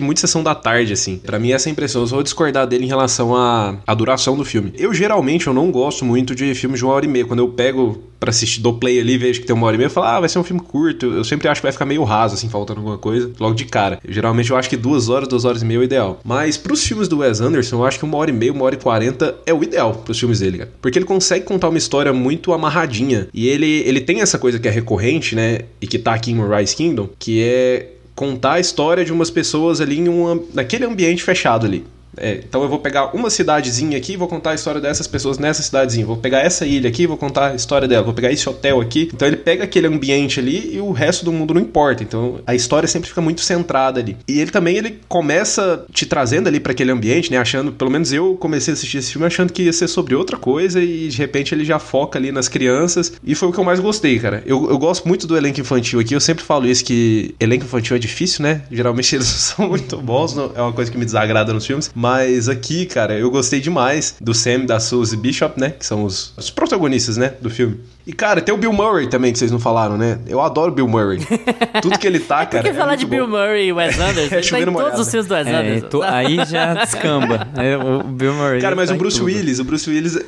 [0.00, 1.18] muito sessão da tarde, assim.
[1.18, 2.02] para mim, essa é a impressão.
[2.02, 4.72] Eu vou discordar dele em relação à, à duração do filme.
[4.76, 7.24] Eu, geralmente, eu não gosto muito de filmes de uma hora e meia.
[7.24, 9.86] Quando eu pego para assistir do play ali, vejo que tem uma hora e meia,
[9.86, 11.06] eu falo, ah, vai ser um filme curto.
[11.06, 13.98] Eu sempre acho que vai ficar meio raso, assim, faltando alguma coisa, logo de cara.
[14.04, 16.20] Eu, geralmente eu acho que duas horas, duas horas e meia é o ideal.
[16.24, 18.74] Mas pros filmes do Wes Anderson, eu acho que uma hora e meia, uma hora
[18.74, 20.72] e quarenta é o ideal pros filmes dele, cara.
[20.80, 23.28] Porque ele consegue contar uma história muito amarradinha.
[23.32, 25.60] E ele, ele tem essa coisa que é recorrente, né?
[25.80, 29.80] E que tá aqui em Rise Kingdom, que é contar a história de umas pessoas
[29.80, 31.84] ali em um, naquele ambiente fechado ali
[32.20, 35.62] É, então eu vou pegar uma cidadezinha aqui vou contar a história dessas pessoas nessa
[35.62, 36.06] cidadezinha.
[36.06, 38.04] Vou pegar essa ilha aqui vou contar a história dela.
[38.04, 39.10] Vou pegar esse hotel aqui.
[39.12, 42.02] Então ele pega aquele ambiente ali e o resto do mundo não importa.
[42.02, 44.16] Então a história sempre fica muito centrada ali.
[44.26, 47.38] E ele também ele começa te trazendo ali para aquele ambiente, né?
[47.38, 50.36] Achando, pelo menos eu comecei a assistir esse filme achando que ia ser sobre outra
[50.36, 53.12] coisa e de repente ele já foca ali nas crianças.
[53.24, 54.42] E foi o que eu mais gostei, cara.
[54.44, 56.14] Eu, eu gosto muito do elenco infantil aqui.
[56.14, 58.62] Eu sempre falo isso que elenco infantil é difícil, né?
[58.70, 61.90] Geralmente eles são muito bons, é uma coisa que me desagrada nos filmes.
[61.94, 62.07] Mas
[62.48, 65.70] aqui, cara, eu gostei demais do Sam, da Suzy Bishop, né?
[65.70, 67.34] Que são os, os protagonistas, né?
[67.40, 67.80] Do filme.
[68.08, 70.18] E, cara, tem o Bill Murray também, que vocês não falaram, né?
[70.26, 71.18] Eu adoro o Bill Murray.
[71.82, 72.62] Tudo que ele tá, cara.
[72.62, 73.32] Por que é falar de muito Bill bom.
[73.36, 74.34] Murray e Wes Anderson?
[74.34, 75.88] É, ele tá em todos os filmes do Wes É, Anderson.
[75.88, 77.46] tô- aí já descamba.
[77.54, 78.62] É, o Bill Murray.
[78.62, 79.20] Cara, mas tá o Bruce.
[79.22, 80.18] Willis, o Bruce Willis,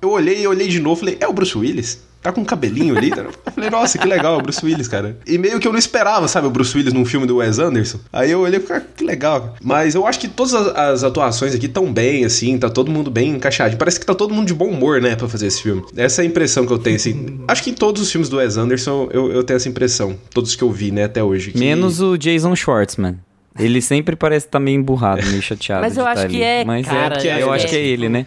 [0.00, 2.00] eu olhei e olhei de novo, falei, é o Bruce Willis?
[2.22, 3.10] Tá com um cabelinho ali?
[3.10, 5.16] Eu falei, nossa, que legal, é o Bruce Willis, cara.
[5.24, 8.00] E meio que eu não esperava, sabe, o Bruce Willis num filme do Wes Anderson.
[8.12, 9.54] Aí eu olhei e falei, ah, que legal.
[9.62, 13.12] Mas eu acho que todas as, as atuações aqui estão bem, assim, tá todo mundo
[13.12, 13.76] bem encaixado.
[13.76, 15.84] Parece que tá todo mundo de bom humor, né, pra fazer esse filme.
[15.96, 17.25] Essa é a impressão que eu tenho, assim.
[17.48, 20.16] Acho que em todos os filmes do Wes Anderson eu, eu tenho essa impressão.
[20.32, 21.52] Todos que eu vi, né, até hoje.
[21.52, 23.16] que- Menos o Jason Schwartzman.
[23.58, 25.82] Ele sempre parece estar meio emburrado, meio chateado.
[25.82, 26.42] Mas eu de acho tá que ali.
[26.44, 28.26] é, Mas cara, é, eu é- acho que é ele, né?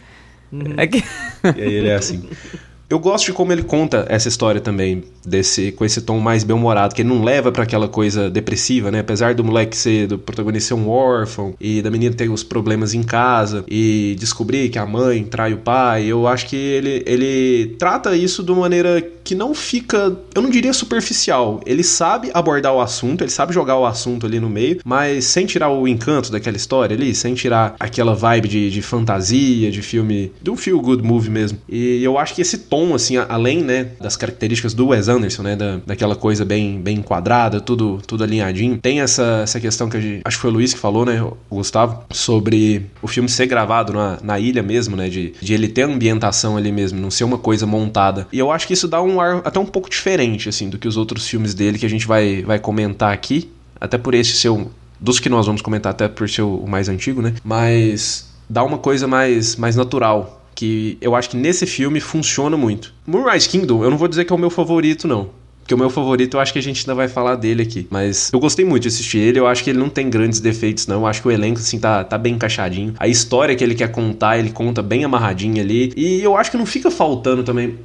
[0.78, 0.98] É que...
[0.98, 2.28] E aí ele é assim.
[2.90, 6.96] Eu gosto de como ele conta essa história também, desse com esse tom mais bem-humorado,
[6.96, 9.02] que ele não leva pra aquela coisa depressiva, né?
[9.02, 12.96] Apesar do moleque ser, do protagonista ser um órfão, e da menina ter os problemas
[12.96, 17.76] em casa, e descobrir que a mãe trai o pai, eu acho que ele, ele
[17.78, 21.62] trata isso de uma maneira que não fica, eu não diria superficial.
[21.64, 25.46] Ele sabe abordar o assunto, ele sabe jogar o assunto ali no meio, mas sem
[25.46, 30.32] tirar o encanto daquela história ali, sem tirar aquela vibe de, de fantasia, de filme,
[30.42, 31.60] de um feel good movie mesmo.
[31.70, 35.56] E eu acho que esse tom, assim, além, né, das características do Wes Anderson, né,
[35.56, 40.22] da, daquela coisa bem, bem enquadrada, tudo, tudo alinhadinho, tem essa, essa questão que gente,
[40.26, 43.94] acho que foi o Luiz que falou, né, o Gustavo, sobre o filme ser gravado
[43.94, 47.38] na, na ilha mesmo, né, de, de ele ter ambientação ali mesmo, não ser uma
[47.38, 48.26] coisa montada.
[48.34, 50.88] E eu acho que isso dá um ar até um pouco diferente, assim, do que
[50.88, 54.50] os outros filmes dele que a gente vai, vai comentar aqui, até por esse ser
[54.50, 54.68] um,
[55.00, 57.34] dos que nós vamos comentar até por ser o mais antigo, né?
[57.44, 62.94] Mas dá uma coisa mais, mais natural, que eu acho que nesse filme funciona muito.
[63.08, 65.30] Moonrise Kingdom, eu não vou dizer que é o meu favorito, não.
[65.70, 67.86] Porque o meu favorito, eu acho que a gente ainda vai falar dele aqui.
[67.92, 69.40] Mas eu gostei muito de assistir ele.
[69.40, 71.02] Eu acho que ele não tem grandes defeitos, não.
[71.02, 72.96] Eu acho que o elenco, assim, tá, tá bem encaixadinho.
[72.98, 75.94] A história que ele quer contar, ele conta bem amarradinho ali.
[75.96, 77.76] E eu acho que não fica faltando também.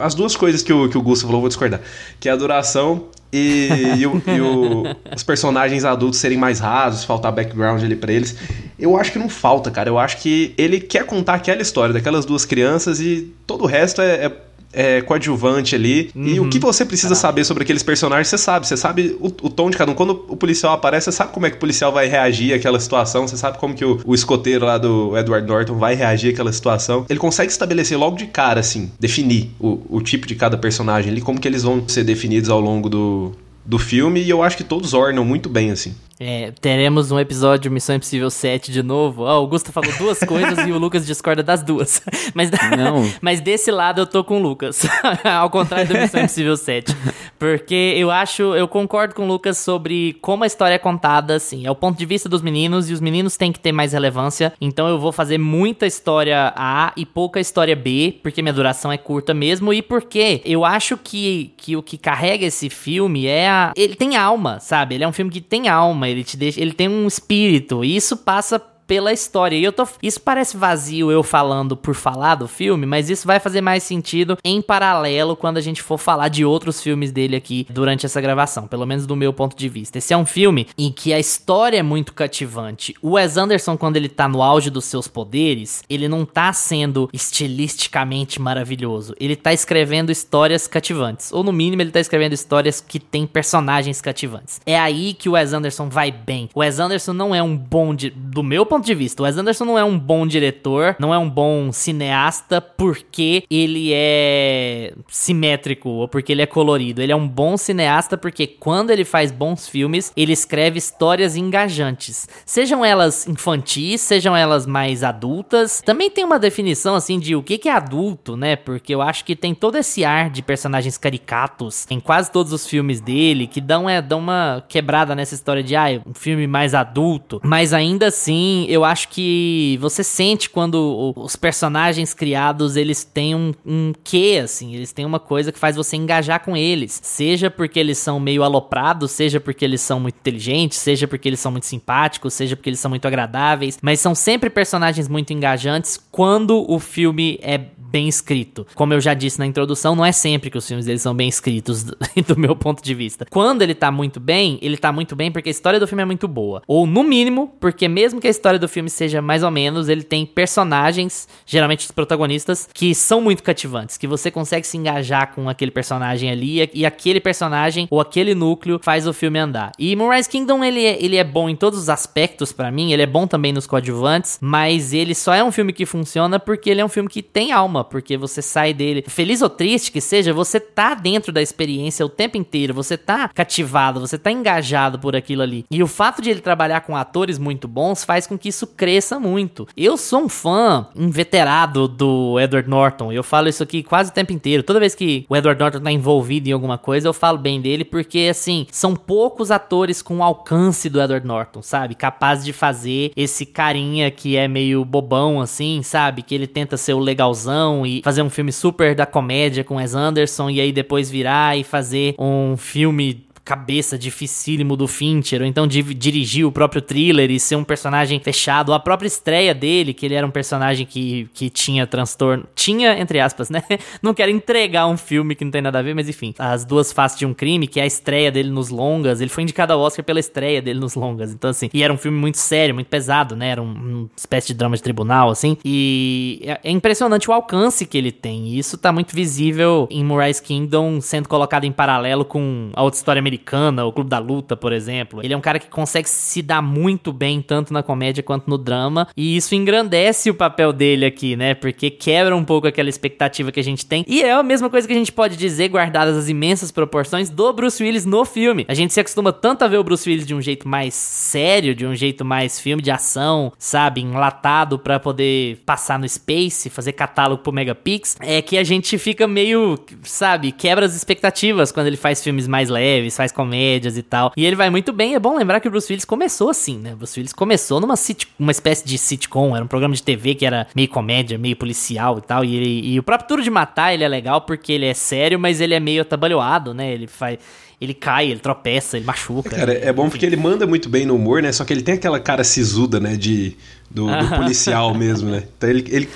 [0.00, 1.82] As duas coisas que o, que o Gusto falou, eu vou discordar.
[2.18, 7.04] Que é a duração e, e o- e o- os personagens adultos serem mais rasos,
[7.04, 8.34] faltar background ali pra eles.
[8.78, 9.90] Eu acho que não falta, cara.
[9.90, 14.00] Eu acho que ele quer contar aquela história daquelas duas crianças e todo o resto
[14.00, 14.32] é, é-
[14.74, 16.10] é coadjuvante ali.
[16.14, 18.66] E o que você precisa saber sobre aqueles personagens, você sabe.
[18.66, 19.94] Você sabe o, o tom de cada um.
[19.94, 23.26] Quando o policial aparece, você sabe como é que o policial vai reagir àquela situação.
[23.26, 27.06] Você sabe como que o, o escoteiro lá do Edward Norton vai reagir àquela situação.
[27.08, 31.20] Ele consegue estabelecer logo de cara, assim, definir o, o tipo de cada personagem ali,
[31.20, 33.32] como que eles vão ser definidos ao longo do,
[33.64, 34.22] do filme.
[34.22, 35.94] E eu acho que todos ornam muito bem, assim.
[36.18, 39.22] É, teremos um episódio Missão Impossível 7 de novo.
[39.22, 42.02] Ó, o Augusto falou duas coisas e o Lucas discorda das duas.
[42.34, 43.04] Mas, Não.
[43.20, 44.86] mas desse lado eu tô com o Lucas.
[45.24, 46.94] Ao contrário do Missão Impossível 7.
[47.38, 51.66] Porque eu acho, eu concordo com o Lucas sobre como a história é contada, assim.
[51.66, 54.52] É o ponto de vista dos meninos e os meninos têm que ter mais relevância.
[54.60, 58.96] Então eu vou fazer muita história A e pouca história B, porque minha duração é
[58.96, 59.72] curta mesmo.
[59.72, 64.60] E porque eu acho que, que o que carrega esse filme é Ele tem alma,
[64.60, 64.94] sabe?
[64.94, 66.60] Ele é um filme que tem alma, ele te deixa.
[66.60, 67.84] Ele tem um espírito.
[67.84, 69.56] E isso passa pela história.
[69.56, 69.86] E eu tô.
[70.02, 74.38] Isso parece vazio eu falando por falar do filme, mas isso vai fazer mais sentido
[74.44, 78.66] em paralelo quando a gente for falar de outros filmes dele aqui durante essa gravação,
[78.66, 79.98] pelo menos do meu ponto de vista.
[79.98, 82.94] Esse é um filme em que a história é muito cativante.
[83.02, 87.08] O Wes Anderson, quando ele tá no auge dos seus poderes, ele não tá sendo
[87.12, 89.14] estilisticamente maravilhoso.
[89.18, 91.32] Ele tá escrevendo histórias cativantes.
[91.32, 94.60] Ou no mínimo, ele tá escrevendo histórias que têm personagens cativantes.
[94.66, 96.48] É aí que o Wes Anderson vai bem.
[96.54, 97.94] O Wes Anderson não é um bom.
[97.94, 101.18] Do meu ponto de vista, o Wes Anderson não é um bom diretor, não é
[101.18, 107.02] um bom cineasta porque ele é simétrico ou porque ele é colorido.
[107.02, 112.28] Ele é um bom cineasta porque quando ele faz bons filmes, ele escreve histórias engajantes.
[112.44, 115.82] Sejam elas infantis, sejam elas mais adultas.
[115.84, 118.56] Também tem uma definição assim de o que é adulto, né?
[118.56, 122.66] Porque eu acho que tem todo esse ar de personagens caricatos em quase todos os
[122.66, 126.74] filmes dele que dão, é, dão uma quebrada nessa história de ah, um filme mais
[126.74, 127.40] adulto.
[127.42, 133.52] Mas ainda assim, eu acho que você sente quando os personagens criados, eles têm um,
[133.64, 137.00] um quê, assim, eles têm uma coisa que faz você engajar com eles.
[137.02, 141.40] Seja porque eles são meio aloprados, seja porque eles são muito inteligentes, seja porque eles
[141.40, 146.00] são muito simpáticos, seja porque eles são muito agradáveis, mas são sempre personagens muito engajantes
[146.10, 147.58] quando o filme é
[147.94, 148.66] bem escrito.
[148.74, 151.28] Como eu já disse na introdução, não é sempre que os filmes deles são bem
[151.28, 151.96] escritos, do,
[152.26, 153.24] do meu ponto de vista.
[153.30, 156.04] Quando ele tá muito bem, ele tá muito bem porque a história do filme é
[156.04, 156.60] muito boa.
[156.66, 160.02] Ou, no mínimo, porque mesmo que a história do filme seja mais ou menos, ele
[160.02, 165.48] tem personagens, geralmente os protagonistas, que são muito cativantes, que você consegue se engajar com
[165.48, 169.72] aquele personagem ali e aquele personagem ou aquele núcleo faz o filme andar.
[169.78, 173.02] E Moonrise Kingdom, ele é, ele é bom em todos os aspectos para mim, ele
[173.02, 176.80] é bom também nos coadjuvantes, mas ele só é um filme que funciona porque ele
[176.80, 180.32] é um filme que tem alma, porque você sai dele, feliz ou triste que seja,
[180.32, 185.16] você tá dentro da experiência o tempo inteiro, você tá cativado, você tá engajado por
[185.16, 185.64] aquilo ali.
[185.70, 189.18] E o fato de ele trabalhar com atores muito bons faz com que isso cresça
[189.18, 189.66] muito.
[189.76, 194.32] Eu sou um fã inveterado do Edward Norton, eu falo isso aqui quase o tempo
[194.32, 194.62] inteiro.
[194.62, 197.84] Toda vez que o Edward Norton tá envolvido em alguma coisa, eu falo bem dele,
[197.84, 201.94] porque assim, são poucos atores com o alcance do Edward Norton, sabe?
[201.94, 206.22] Capaz de fazer esse carinha que é meio bobão, assim, sabe?
[206.22, 209.94] Que ele tenta ser o legalzão e fazer um filme super da comédia com Wes
[209.94, 215.66] Anderson e aí depois virar e fazer um filme cabeça dificílimo do Fincher, ou então
[215.66, 220.06] de dirigir o próprio thriller e ser um personagem fechado, a própria estreia dele, que
[220.06, 222.46] ele era um personagem que, que tinha transtorno.
[222.54, 223.62] Tinha, entre aspas, né?
[224.02, 226.34] Não quero entregar um filme que não tem nada a ver, mas enfim.
[226.38, 229.20] As duas faces de um crime, que é a estreia dele nos longas.
[229.20, 231.32] Ele foi indicado ao Oscar pela estreia dele nos longas.
[231.32, 233.48] Então, assim, e era um filme muito sério, muito pesado, né?
[233.50, 235.56] Era um, uma espécie de drama de tribunal, assim.
[235.64, 238.48] E é, é impressionante o alcance que ele tem.
[238.48, 242.98] E isso tá muito visível em Moonrise Kingdom, sendo colocado em paralelo com a outra
[242.98, 245.20] história americana Americana, o Clube da Luta, por exemplo.
[245.22, 248.56] Ele é um cara que consegue se dar muito bem, tanto na comédia quanto no
[248.56, 251.54] drama, e isso engrandece o papel dele aqui, né?
[251.54, 254.04] Porque quebra um pouco aquela expectativa que a gente tem.
[254.06, 257.52] E é a mesma coisa que a gente pode dizer, guardadas as imensas proporções, do
[257.52, 258.64] Bruce Willis no filme.
[258.68, 261.74] A gente se acostuma tanto a ver o Bruce Willis de um jeito mais sério,
[261.74, 264.00] de um jeito mais filme de ação, sabe?
[264.00, 269.26] Enlatado para poder passar no Space, fazer catálogo pro Megapix, é que a gente fica
[269.26, 270.52] meio, sabe?
[270.52, 274.32] Quebra as expectativas quando ele faz filmes mais leves, faz comédias e tal.
[274.36, 275.14] E ele vai muito bem.
[275.14, 276.92] É bom lembrar que o Bruce Willis começou assim, né?
[276.92, 280.34] O Bruce Willis começou numa sit uma espécie de sitcom, era um programa de TV
[280.34, 282.44] que era meio comédia, meio policial e tal.
[282.44, 285.38] E, ele, e o próprio Tudo de Matar, ele é legal porque ele é sério,
[285.38, 286.92] mas ele é meio atabalhoado, né?
[286.92, 287.38] Ele faz
[287.80, 289.50] ele cai, ele tropeça, ele machuca.
[289.50, 291.52] Cara, é bom porque ele manda muito bem no humor, né?
[291.52, 293.16] Só que ele tem aquela cara sisuda, né?
[293.16, 293.56] De,
[293.90, 295.44] do, do policial mesmo, né?
[295.56, 296.08] Então ele, ele,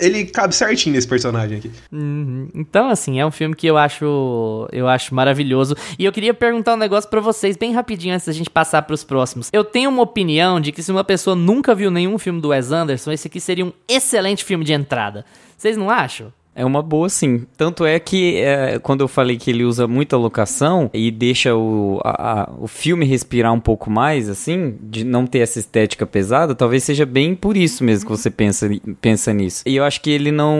[0.00, 1.70] ele cabe certinho nesse personagem aqui.
[1.92, 2.48] Uhum.
[2.54, 5.76] Então, assim, é um filme que eu acho eu acho maravilhoso.
[5.98, 9.04] E eu queria perguntar um negócio para vocês, bem rapidinho, antes da gente passar pros
[9.04, 9.50] próximos.
[9.52, 12.72] Eu tenho uma opinião de que se uma pessoa nunca viu nenhum filme do Wes
[12.72, 15.24] Anderson, esse aqui seria um excelente filme de entrada.
[15.56, 16.32] Vocês não acham?
[16.56, 17.46] É uma boa, sim.
[17.56, 22.00] Tanto é que é, quando eu falei que ele usa muita locação e deixa o,
[22.02, 26.54] a, a, o filme respirar um pouco mais, assim, de não ter essa estética pesada,
[26.54, 28.70] talvez seja bem por isso mesmo que você pensa,
[29.02, 29.62] pensa nisso.
[29.66, 30.56] E eu acho que ele não,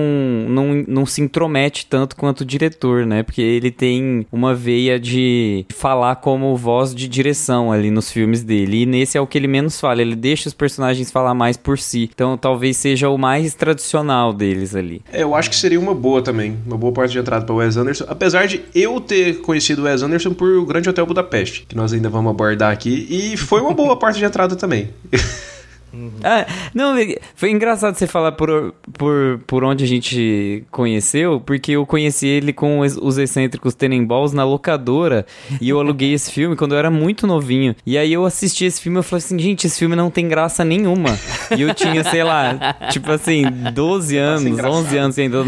[0.48, 3.22] não, não se intromete tanto quanto o diretor, né?
[3.22, 8.82] Porque ele tem uma veia de falar como voz de direção ali nos filmes dele.
[8.82, 10.02] E nesse é o que ele menos fala.
[10.02, 12.11] Ele deixa os personagens falar mais por si.
[12.12, 15.00] Então talvez seja o mais tradicional deles ali.
[15.11, 17.55] É, eu acho que seria um uma boa também, uma boa porta de entrada para
[17.55, 21.07] o Wes Anderson, apesar de eu ter conhecido o Wes Anderson por O Grande Hotel
[21.07, 24.90] Budapeste, que nós ainda vamos abordar aqui, e foi uma boa porta de entrada também.
[25.96, 26.11] Uhum.
[26.22, 26.94] Ah, não,
[27.35, 32.52] foi engraçado você falar por, por, por onde a gente conheceu, porque eu conheci ele
[32.52, 35.24] com os, os excêntricos Tenenballs na locadora
[35.61, 37.74] e eu aluguei esse filme quando eu era muito novinho.
[37.87, 40.64] E aí eu assisti esse filme e falei assim, gente, esse filme não tem graça
[40.64, 41.18] nenhuma.
[41.56, 45.38] E eu tinha, sei lá, tipo assim, 12 anos, 11 anos ainda,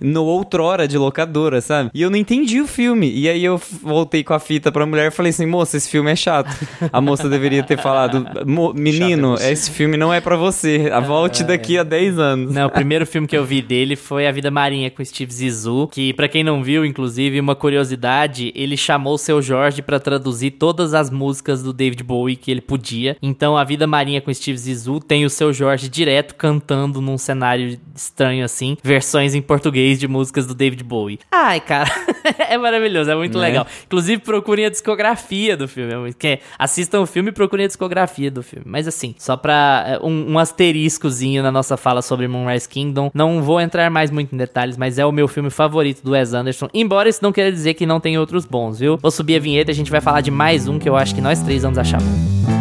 [0.00, 1.90] no outrora de locadora, sabe?
[1.94, 3.12] E eu não entendi o filme.
[3.12, 6.10] E aí eu voltei com a fita pra mulher e falei assim, moça, esse filme
[6.10, 6.50] é chato.
[6.92, 8.26] A moça deveria ter falado,
[8.74, 10.88] menino, esse filme filme não é para você.
[10.90, 12.54] A volte é, daqui a 10 anos.
[12.54, 15.88] Não, o primeiro filme que eu vi dele foi A Vida Marinha com Steve Zissou,
[15.88, 20.52] que para quem não viu, inclusive, uma curiosidade, ele chamou o seu Jorge para traduzir
[20.52, 23.18] todas as músicas do David Bowie que ele podia.
[23.20, 27.78] Então, A Vida Marinha com Steve Zissou tem o seu Jorge direto cantando num cenário
[27.94, 31.18] estranho assim, versões em português de músicas do David Bowie.
[31.30, 31.90] Ai, cara,
[32.48, 33.40] é maravilhoso, é muito é.
[33.40, 33.66] legal.
[33.84, 36.14] Inclusive, procurem a discografia do filme.
[36.24, 38.64] É, assistam o filme e procurem a discografia do filme.
[38.66, 39.63] Mas assim, só pra
[40.02, 43.10] um, um asteriscozinho na nossa fala sobre Moonrise Kingdom.
[43.14, 46.32] Não vou entrar mais muito em detalhes, mas é o meu filme favorito do Wes
[46.32, 46.68] Anderson.
[46.72, 48.96] Embora isso não queira dizer que não tem outros bons, viu?
[48.96, 51.14] Vou subir a vinheta e a gente vai falar de mais um que eu acho
[51.14, 52.53] que nós três vamos achar bom.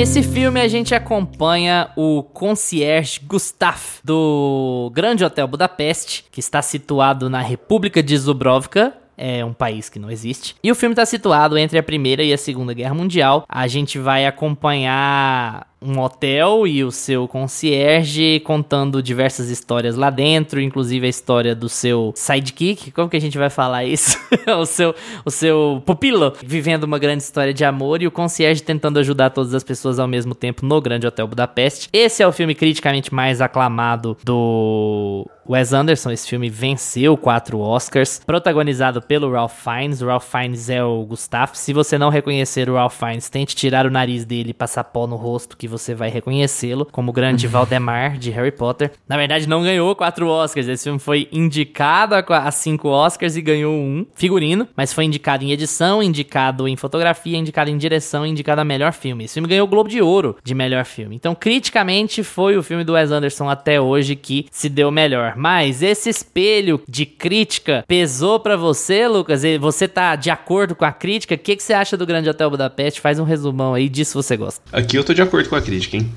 [0.00, 7.28] Nesse filme a gente acompanha o concierge Gustaf do Grande Hotel Budapeste, que está situado
[7.28, 10.56] na República de Zubrovka, é um país que não existe.
[10.64, 13.44] E o filme está situado entre a Primeira e a Segunda Guerra Mundial.
[13.46, 20.60] A gente vai acompanhar um hotel e o seu concierge contando diversas histórias lá dentro,
[20.60, 24.18] inclusive a história do seu sidekick, como que a gente vai falar isso?
[24.58, 28.98] o seu o seu pupilo vivendo uma grande história de amor e o concierge tentando
[28.98, 31.88] ajudar todas as pessoas ao mesmo tempo no Grande Hotel Budapeste.
[31.92, 38.20] Esse é o filme criticamente mais aclamado do Wes Anderson, esse filme venceu quatro Oscars,
[38.24, 40.00] protagonizado pelo Ralph Fiennes.
[40.00, 41.56] O Ralph Fiennes é o Gustavo.
[41.56, 45.08] Se você não reconhecer o Ralph Fiennes, tente tirar o nariz dele e passar pó
[45.08, 48.90] no rosto, que você vai reconhecê-lo como o grande Valdemar de Harry Potter.
[49.08, 50.68] Na verdade, não ganhou quatro Oscars.
[50.68, 55.52] Esse filme foi indicado a cinco Oscars e ganhou um figurino, mas foi indicado em
[55.52, 59.24] edição, indicado em fotografia, indicado em direção, indicado a melhor filme.
[59.24, 61.16] Esse filme ganhou o Globo de Ouro de melhor filme.
[61.16, 65.34] Então, criticamente, foi o filme do Wes Anderson até hoje que se deu melhor.
[65.36, 69.44] Mas esse espelho de crítica pesou para você, Lucas?
[69.44, 71.34] E você tá de acordo com a crítica?
[71.34, 73.00] O que, que você acha do Grande Hotel Budapeste?
[73.00, 74.60] Faz um resumão aí disso você gosta.
[74.72, 76.10] Aqui eu tô de acordo com a crítica, hein?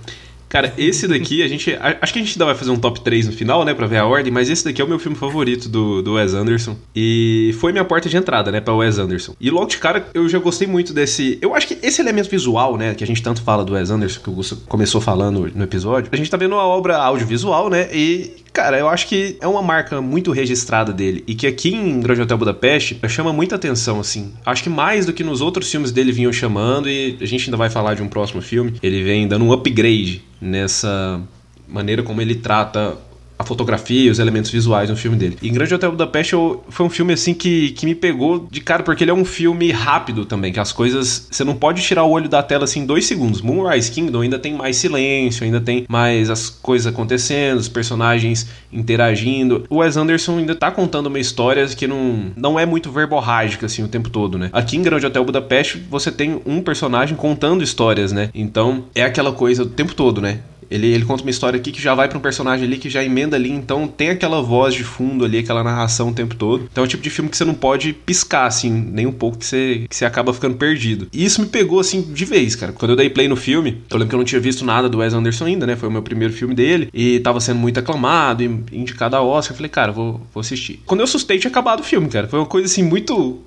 [0.53, 1.75] Cara, esse daqui, a gente.
[1.99, 3.73] Acho que a gente ainda vai fazer um top 3 no final, né?
[3.73, 6.35] Pra ver a ordem, mas esse daqui é o meu filme favorito do, do Wes
[6.35, 6.77] Anderson.
[6.95, 9.35] E foi minha porta de entrada, né, pra Wes Anderson.
[9.41, 11.39] E logo de cara, eu já gostei muito desse.
[11.41, 14.21] Eu acho que esse elemento visual, né, que a gente tanto fala do Wes Anderson,
[14.21, 17.89] que o Gusto começou falando no episódio, a gente tá vendo uma obra audiovisual, né?
[17.91, 21.99] E Cara, eu acho que é uma marca muito registrada dele e que aqui em
[21.99, 24.31] Grande Hotel Budapeste chama muita atenção, assim.
[24.45, 27.57] Acho que mais do que nos outros filmes dele vinham chamando e a gente ainda
[27.57, 28.75] vai falar de um próximo filme.
[28.83, 31.21] Ele vem dando um upgrade nessa
[31.67, 32.97] maneira como ele trata
[33.43, 35.37] a fotografia os elementos visuais no filme dele.
[35.41, 36.35] E em Grande Hotel Budapeste
[36.69, 39.71] foi um filme assim que, que me pegou de cara, porque ele é um filme
[39.71, 41.27] rápido também, que as coisas.
[41.29, 43.41] Você não pode tirar o olho da tela assim em dois segundos.
[43.41, 49.65] Moonrise Kingdom ainda tem mais silêncio, ainda tem mais as coisas acontecendo, os personagens interagindo.
[49.69, 53.83] O Wes Anderson ainda tá contando uma história que não, não é muito verborrágica assim
[53.83, 54.49] o tempo todo, né?
[54.53, 58.29] Aqui em Grande Hotel Budapeste você tem um personagem contando histórias, né?
[58.33, 60.39] Então é aquela coisa o tempo todo, né?
[60.73, 63.03] Ele, ele conta uma história aqui que já vai para um personagem ali que já
[63.03, 66.67] emenda ali, então tem aquela voz de fundo ali, aquela narração o tempo todo.
[66.71, 69.37] Então é o tipo de filme que você não pode piscar, assim, nem um pouco
[69.37, 71.07] que você, que você acaba ficando perdido.
[71.13, 72.73] E isso me pegou, assim, de vez, cara.
[72.73, 74.97] Quando eu dei play no filme, eu lembro que eu não tinha visto nada do
[74.97, 75.75] Wes Anderson ainda, né?
[75.75, 79.53] Foi o meu primeiro filme dele e tava sendo muito aclamado e indicado a Oscar.
[79.53, 80.81] Eu falei, cara, vou, vou assistir.
[80.87, 82.27] Quando eu assustei, tinha acabado o filme, cara.
[82.27, 83.39] Foi uma coisa, assim, muito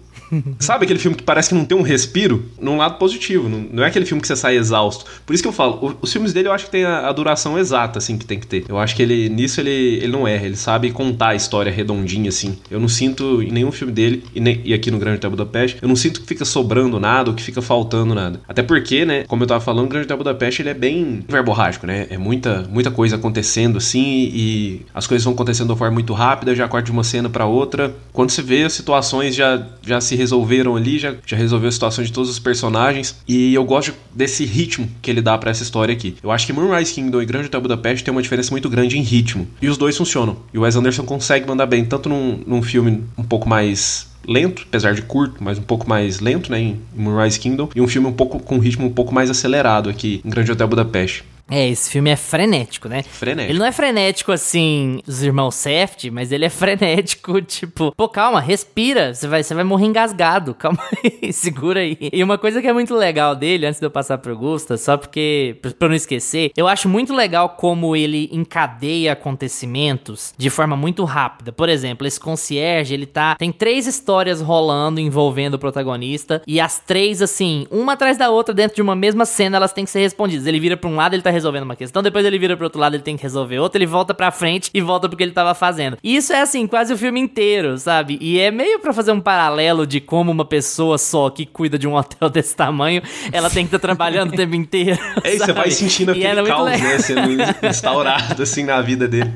[0.59, 2.45] Sabe aquele filme que parece que não tem um respiro?
[2.61, 5.05] Num lado positivo, não, não é aquele filme que você sai exausto.
[5.24, 7.12] Por isso que eu falo, o, os filmes dele eu acho que tem a, a,
[7.12, 8.64] duração exata, assim, que tem que ter.
[8.68, 12.29] Eu acho que ele, nisso ele, ele não erra, ele sabe contar a história redondinha,
[12.29, 12.59] assim.
[12.70, 15.79] Eu não sinto em nenhum filme dele, e, nem, e aqui no Grande Hotel Budapeste,
[15.81, 18.41] eu não sinto que fica sobrando nada ou que fica faltando nada.
[18.49, 21.87] Até porque, né, como eu tava falando, o Grande Hotel Budapeste ele é bem verborrágico,
[21.87, 22.07] né?
[22.11, 26.12] É muita, muita coisa acontecendo, assim, e as coisas vão acontecendo de uma forma muito
[26.12, 27.95] rápida, já corta de uma cena para outra.
[28.12, 32.03] Quando você vê, as situações já, já se resolveram ali, já, já resolveu a situação
[32.03, 33.17] de todos os personagens.
[33.29, 36.17] E eu gosto desse ritmo que ele dá para essa história aqui.
[36.23, 39.03] Eu acho que Moonrise Kingdom e Grande Hotel Budapeste tem uma diferença muito grande em
[39.03, 39.47] ritmo.
[39.62, 40.37] E os dois funcionam.
[40.53, 44.64] E o Wes Anderson consegue mandar bem, tanto num, num filme um pouco mais lento,
[44.67, 48.09] apesar de curto, mas um pouco mais lento, né, em Moonrise Kingdom, e um filme
[48.09, 51.25] um pouco com um ritmo um pouco mais acelerado aqui em Grande Hotel Budapeste.
[51.51, 53.03] É, esse filme é frenético, né?
[53.03, 53.53] Frenético.
[53.53, 58.41] Ele não é frenético assim, os irmãos Seft, mas ele é frenético, tipo, pô, calma,
[58.41, 61.97] respira, você vai, você vai morrer engasgado, calma aí, segura aí.
[62.13, 64.97] E uma coisa que é muito legal dele, antes de eu passar pro Gusta, só
[64.97, 71.05] porque, pra não esquecer, eu acho muito legal como ele encadeia acontecimentos de forma muito
[71.05, 71.53] rápida.
[71.53, 76.81] Por exemplo, esse concierge, ele tá, tem três histórias rolando envolvendo o protagonista, e as
[76.81, 80.01] três, assim, uma atrás da outra, dentro de uma mesma cena, elas têm que ser
[80.01, 80.47] respondidas.
[80.47, 82.80] Ele vira pra um lado, ele tá resolvendo uma questão, depois ele vira pro outro
[82.80, 85.32] lado, ele tem que resolver outra, ele volta pra frente e volta pro que ele
[85.32, 85.99] tava fazendo.
[86.03, 88.18] E isso é assim, quase o filme inteiro, sabe?
[88.20, 91.87] E é meio para fazer um paralelo de como uma pessoa só que cuida de
[91.87, 94.99] um hotel desse tamanho, ela tem que estar tá trabalhando o tempo inteiro.
[95.24, 96.99] É, isso, você vai sentindo aquele é caos, né?
[96.99, 97.30] Sendo
[97.66, 99.32] instaurado assim na vida dele.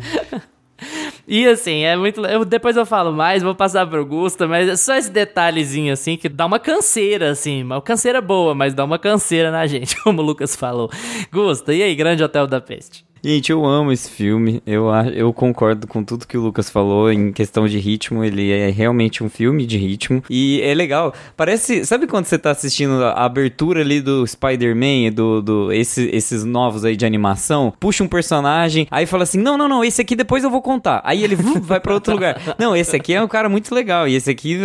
[1.32, 2.26] E assim, é muito.
[2.26, 6.16] Eu, depois eu falo mais, vou passar pro Gusta, mas é só esse detalhezinho assim
[6.16, 7.62] que dá uma canseira, assim.
[7.62, 10.90] Uma canseira boa, mas dá uma canseira na gente, como o Lucas falou.
[11.32, 13.09] Gusta, e aí, Grande Hotel da Peste?
[13.22, 14.62] Gente, eu amo esse filme.
[14.66, 18.24] Eu, eu concordo com tudo que o Lucas falou em questão de ritmo.
[18.24, 20.22] Ele é realmente um filme de ritmo.
[20.30, 21.12] E é legal.
[21.36, 21.84] Parece.
[21.84, 26.84] Sabe quando você tá assistindo a abertura ali do Spider-Man do, do esse- esses novos
[26.84, 27.72] aí de animação?
[27.78, 31.00] Puxa um personagem, aí fala assim: não, não, não, esse aqui depois eu vou contar.
[31.04, 32.40] Aí ele vai pra outro lugar.
[32.58, 34.06] Não, esse aqui é um cara muito legal.
[34.08, 34.58] E esse aqui.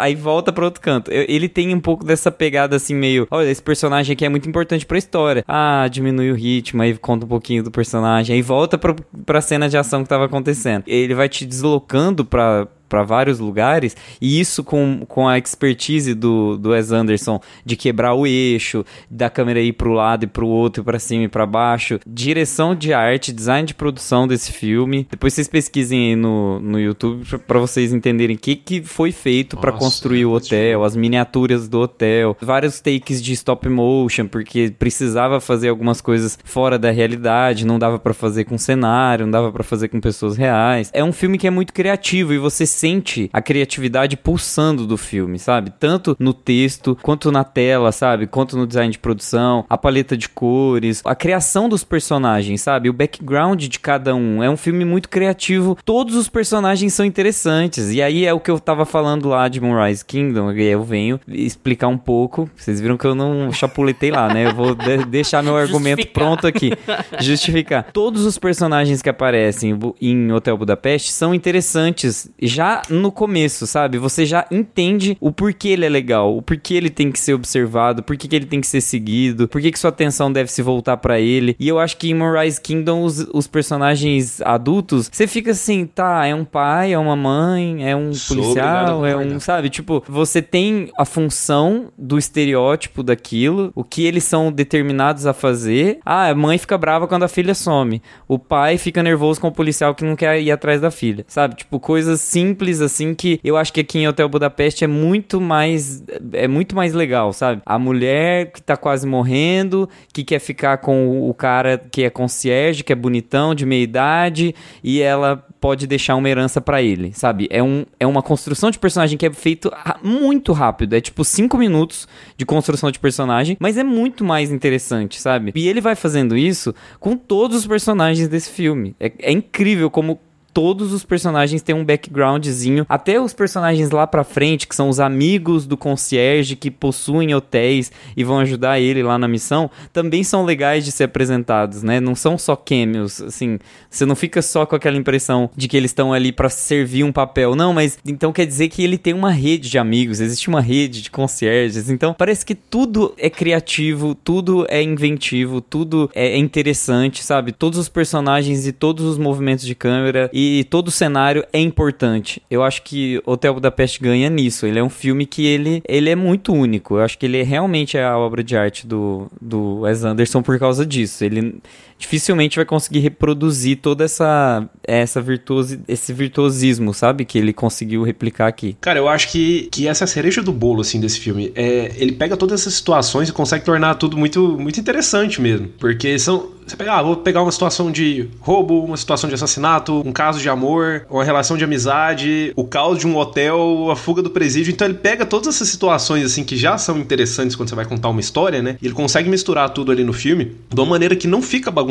[0.00, 1.10] Aí volta pra outro canto.
[1.10, 3.26] Ele tem um pouco dessa pegada assim, meio.
[3.30, 5.44] Olha, esse personagem aqui é muito importante pra história.
[5.46, 7.97] Ah, diminui o ritmo, aí conta um pouquinho do personagem,
[8.32, 8.94] aí volta pra,
[9.24, 10.84] pra cena de ação que tava acontecendo.
[10.86, 12.66] Ele vai te deslocando pra.
[12.88, 18.14] Pra vários lugares, e isso com, com a expertise do, do Wes Anderson de quebrar
[18.14, 21.46] o eixo, da câmera ir pro lado e pro outro, e pra cima e pra
[21.46, 22.00] baixo.
[22.06, 25.06] Direção de arte, design de produção desse filme.
[25.10, 29.56] Depois vocês pesquisem aí no, no YouTube pra vocês entenderem o que, que foi feito
[29.56, 35.40] Nossa, construir o hotel, as miniaturas do hotel, vários takes de stop motion, porque precisava
[35.40, 39.62] fazer algumas coisas fora da realidade, não dava pra fazer com cenário, não dava pra
[39.62, 40.90] fazer com pessoas reais.
[40.92, 45.38] É um filme que é muito criativo e você sente a criatividade pulsando do filme,
[45.38, 45.72] sabe?
[45.78, 48.26] Tanto no texto, quanto na tela, sabe?
[48.26, 52.88] Quanto no design de produção, a paleta de cores, a criação dos personagens, sabe?
[52.88, 54.42] O background de cada um.
[54.42, 55.76] É um filme muito criativo.
[55.84, 57.90] Todos os personagens são interessantes.
[57.90, 60.52] E aí é o que eu tava falando lá de Moonrise Kingdom.
[60.52, 62.48] E aí eu venho explicar um pouco.
[62.56, 64.46] Vocês viram que eu não chapuletei lá, né?
[64.46, 66.24] Eu vou de- deixar meu argumento Justificar.
[66.24, 66.70] pronto aqui.
[67.20, 67.86] Justificar.
[67.92, 73.98] Todos os personagens que aparecem em Hotel Budapeste são interessantes já no começo, sabe?
[73.98, 78.02] Você já entende o porquê ele é legal, o porquê ele tem que ser observado,
[78.02, 81.20] por que ele tem que ser seguido, por que sua atenção deve se voltar pra
[81.20, 81.56] ele.
[81.58, 86.26] E eu acho que em Moonrise Kingdom os, os personagens adultos, você fica assim, tá,
[86.26, 89.70] é um pai, é uma mãe, é um policial, é um, sabe?
[89.70, 95.98] Tipo, você tem a função do estereótipo daquilo, o que eles são determinados a fazer.
[96.04, 98.02] Ah, a mãe fica brava quando a filha some.
[98.26, 101.56] O pai fica nervoso com o policial que não quer ir atrás da filha, sabe?
[101.56, 106.02] Tipo, coisas simples assim que eu acho que aqui em Hotel Budapeste é muito mais
[106.32, 107.62] é muito mais legal, sabe?
[107.64, 112.84] A mulher que tá quase morrendo, que quer ficar com o cara que é concierge,
[112.84, 117.48] que é bonitão, de meia idade, e ela pode deixar uma herança pra ele, sabe?
[117.50, 119.70] É, um, é uma construção de personagem que é feito
[120.02, 120.94] muito rápido.
[120.94, 122.06] É tipo cinco minutos
[122.36, 125.52] de construção de personagem, mas é muito mais interessante, sabe?
[125.54, 128.94] E ele vai fazendo isso com todos os personagens desse filme.
[129.00, 130.20] É, é incrível como
[130.52, 135.00] todos os personagens têm um backgroundzinho, até os personagens lá pra frente, que são os
[135.00, 140.44] amigos do concierge que possuem hotéis e vão ajudar ele lá na missão, também são
[140.44, 142.00] legais de ser apresentados, né?
[142.00, 143.58] Não são só cameos, assim,
[143.90, 147.12] você não fica só com aquela impressão de que eles estão ali pra servir um
[147.12, 150.60] papel, não, mas então quer dizer que ele tem uma rede de amigos, existe uma
[150.60, 157.22] rede de concierges, então parece que tudo é criativo, tudo é inventivo, tudo é interessante,
[157.22, 157.52] sabe?
[157.52, 162.40] Todos os personagens e todos os movimentos de câmera e todo o cenário é importante.
[162.48, 164.66] Eu acho que Hotel Budapeste ganha nisso.
[164.66, 166.94] Ele é um filme que ele, ele é muito único.
[166.94, 170.56] Eu acho que ele realmente é a obra de arte do, do Wes Anderson por
[170.56, 171.24] causa disso.
[171.24, 171.56] Ele
[171.98, 177.26] dificilmente vai conseguir reproduzir toda essa essa virtuosi, esse virtuosismo, sabe?
[177.26, 178.74] Que ele conseguiu replicar aqui.
[178.80, 181.52] Cara, eu acho que, que essa é a cereja do bolo, assim, desse filme.
[181.54, 185.68] É, ele pega todas essas situações e consegue tornar tudo muito, muito interessante mesmo.
[185.78, 186.56] Porque são.
[186.66, 190.38] Você pega, ah, vou pegar uma situação de roubo, uma situação de assassinato, um caso
[190.38, 194.70] de amor, uma relação de amizade, o caos de um hotel, a fuga do presídio.
[194.70, 198.10] Então ele pega todas essas situações, assim, que já são interessantes quando você vai contar
[198.10, 198.76] uma história, né?
[198.82, 201.87] E ele consegue misturar tudo ali no filme de uma maneira que não fica bagunçada.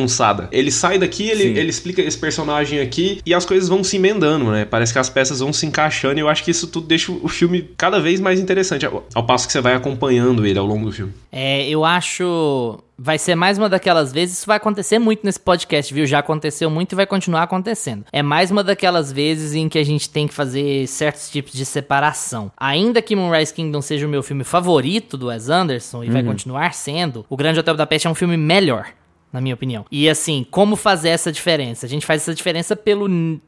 [0.51, 1.57] Ele sai daqui, ele, Sim.
[1.57, 4.65] ele explica esse personagem aqui e as coisas vão se emendando, né?
[4.65, 7.27] Parece que as peças vão se encaixando e eu acho que isso tudo deixa o
[7.27, 10.85] filme cada vez mais interessante, ao, ao passo que você vai acompanhando ele ao longo
[10.85, 11.13] do filme.
[11.31, 12.79] É, eu acho.
[12.99, 14.39] Vai ser mais uma daquelas vezes.
[14.39, 16.03] Isso vai acontecer muito nesse podcast, viu?
[16.07, 18.05] Já aconteceu muito e vai continuar acontecendo.
[18.11, 21.63] É mais uma daquelas vezes em que a gente tem que fazer certos tipos de
[21.63, 22.51] separação.
[22.57, 26.73] Ainda que Moonrise Kingdom seja o meu filme favorito do Wes Anderson e vai continuar
[26.73, 28.87] sendo, O Grande Hotel da Peste é um filme melhor.
[29.31, 29.85] Na minha opinião.
[29.91, 31.85] E assim, como fazer essa diferença?
[31.85, 33.07] A gente faz essa diferença pelo.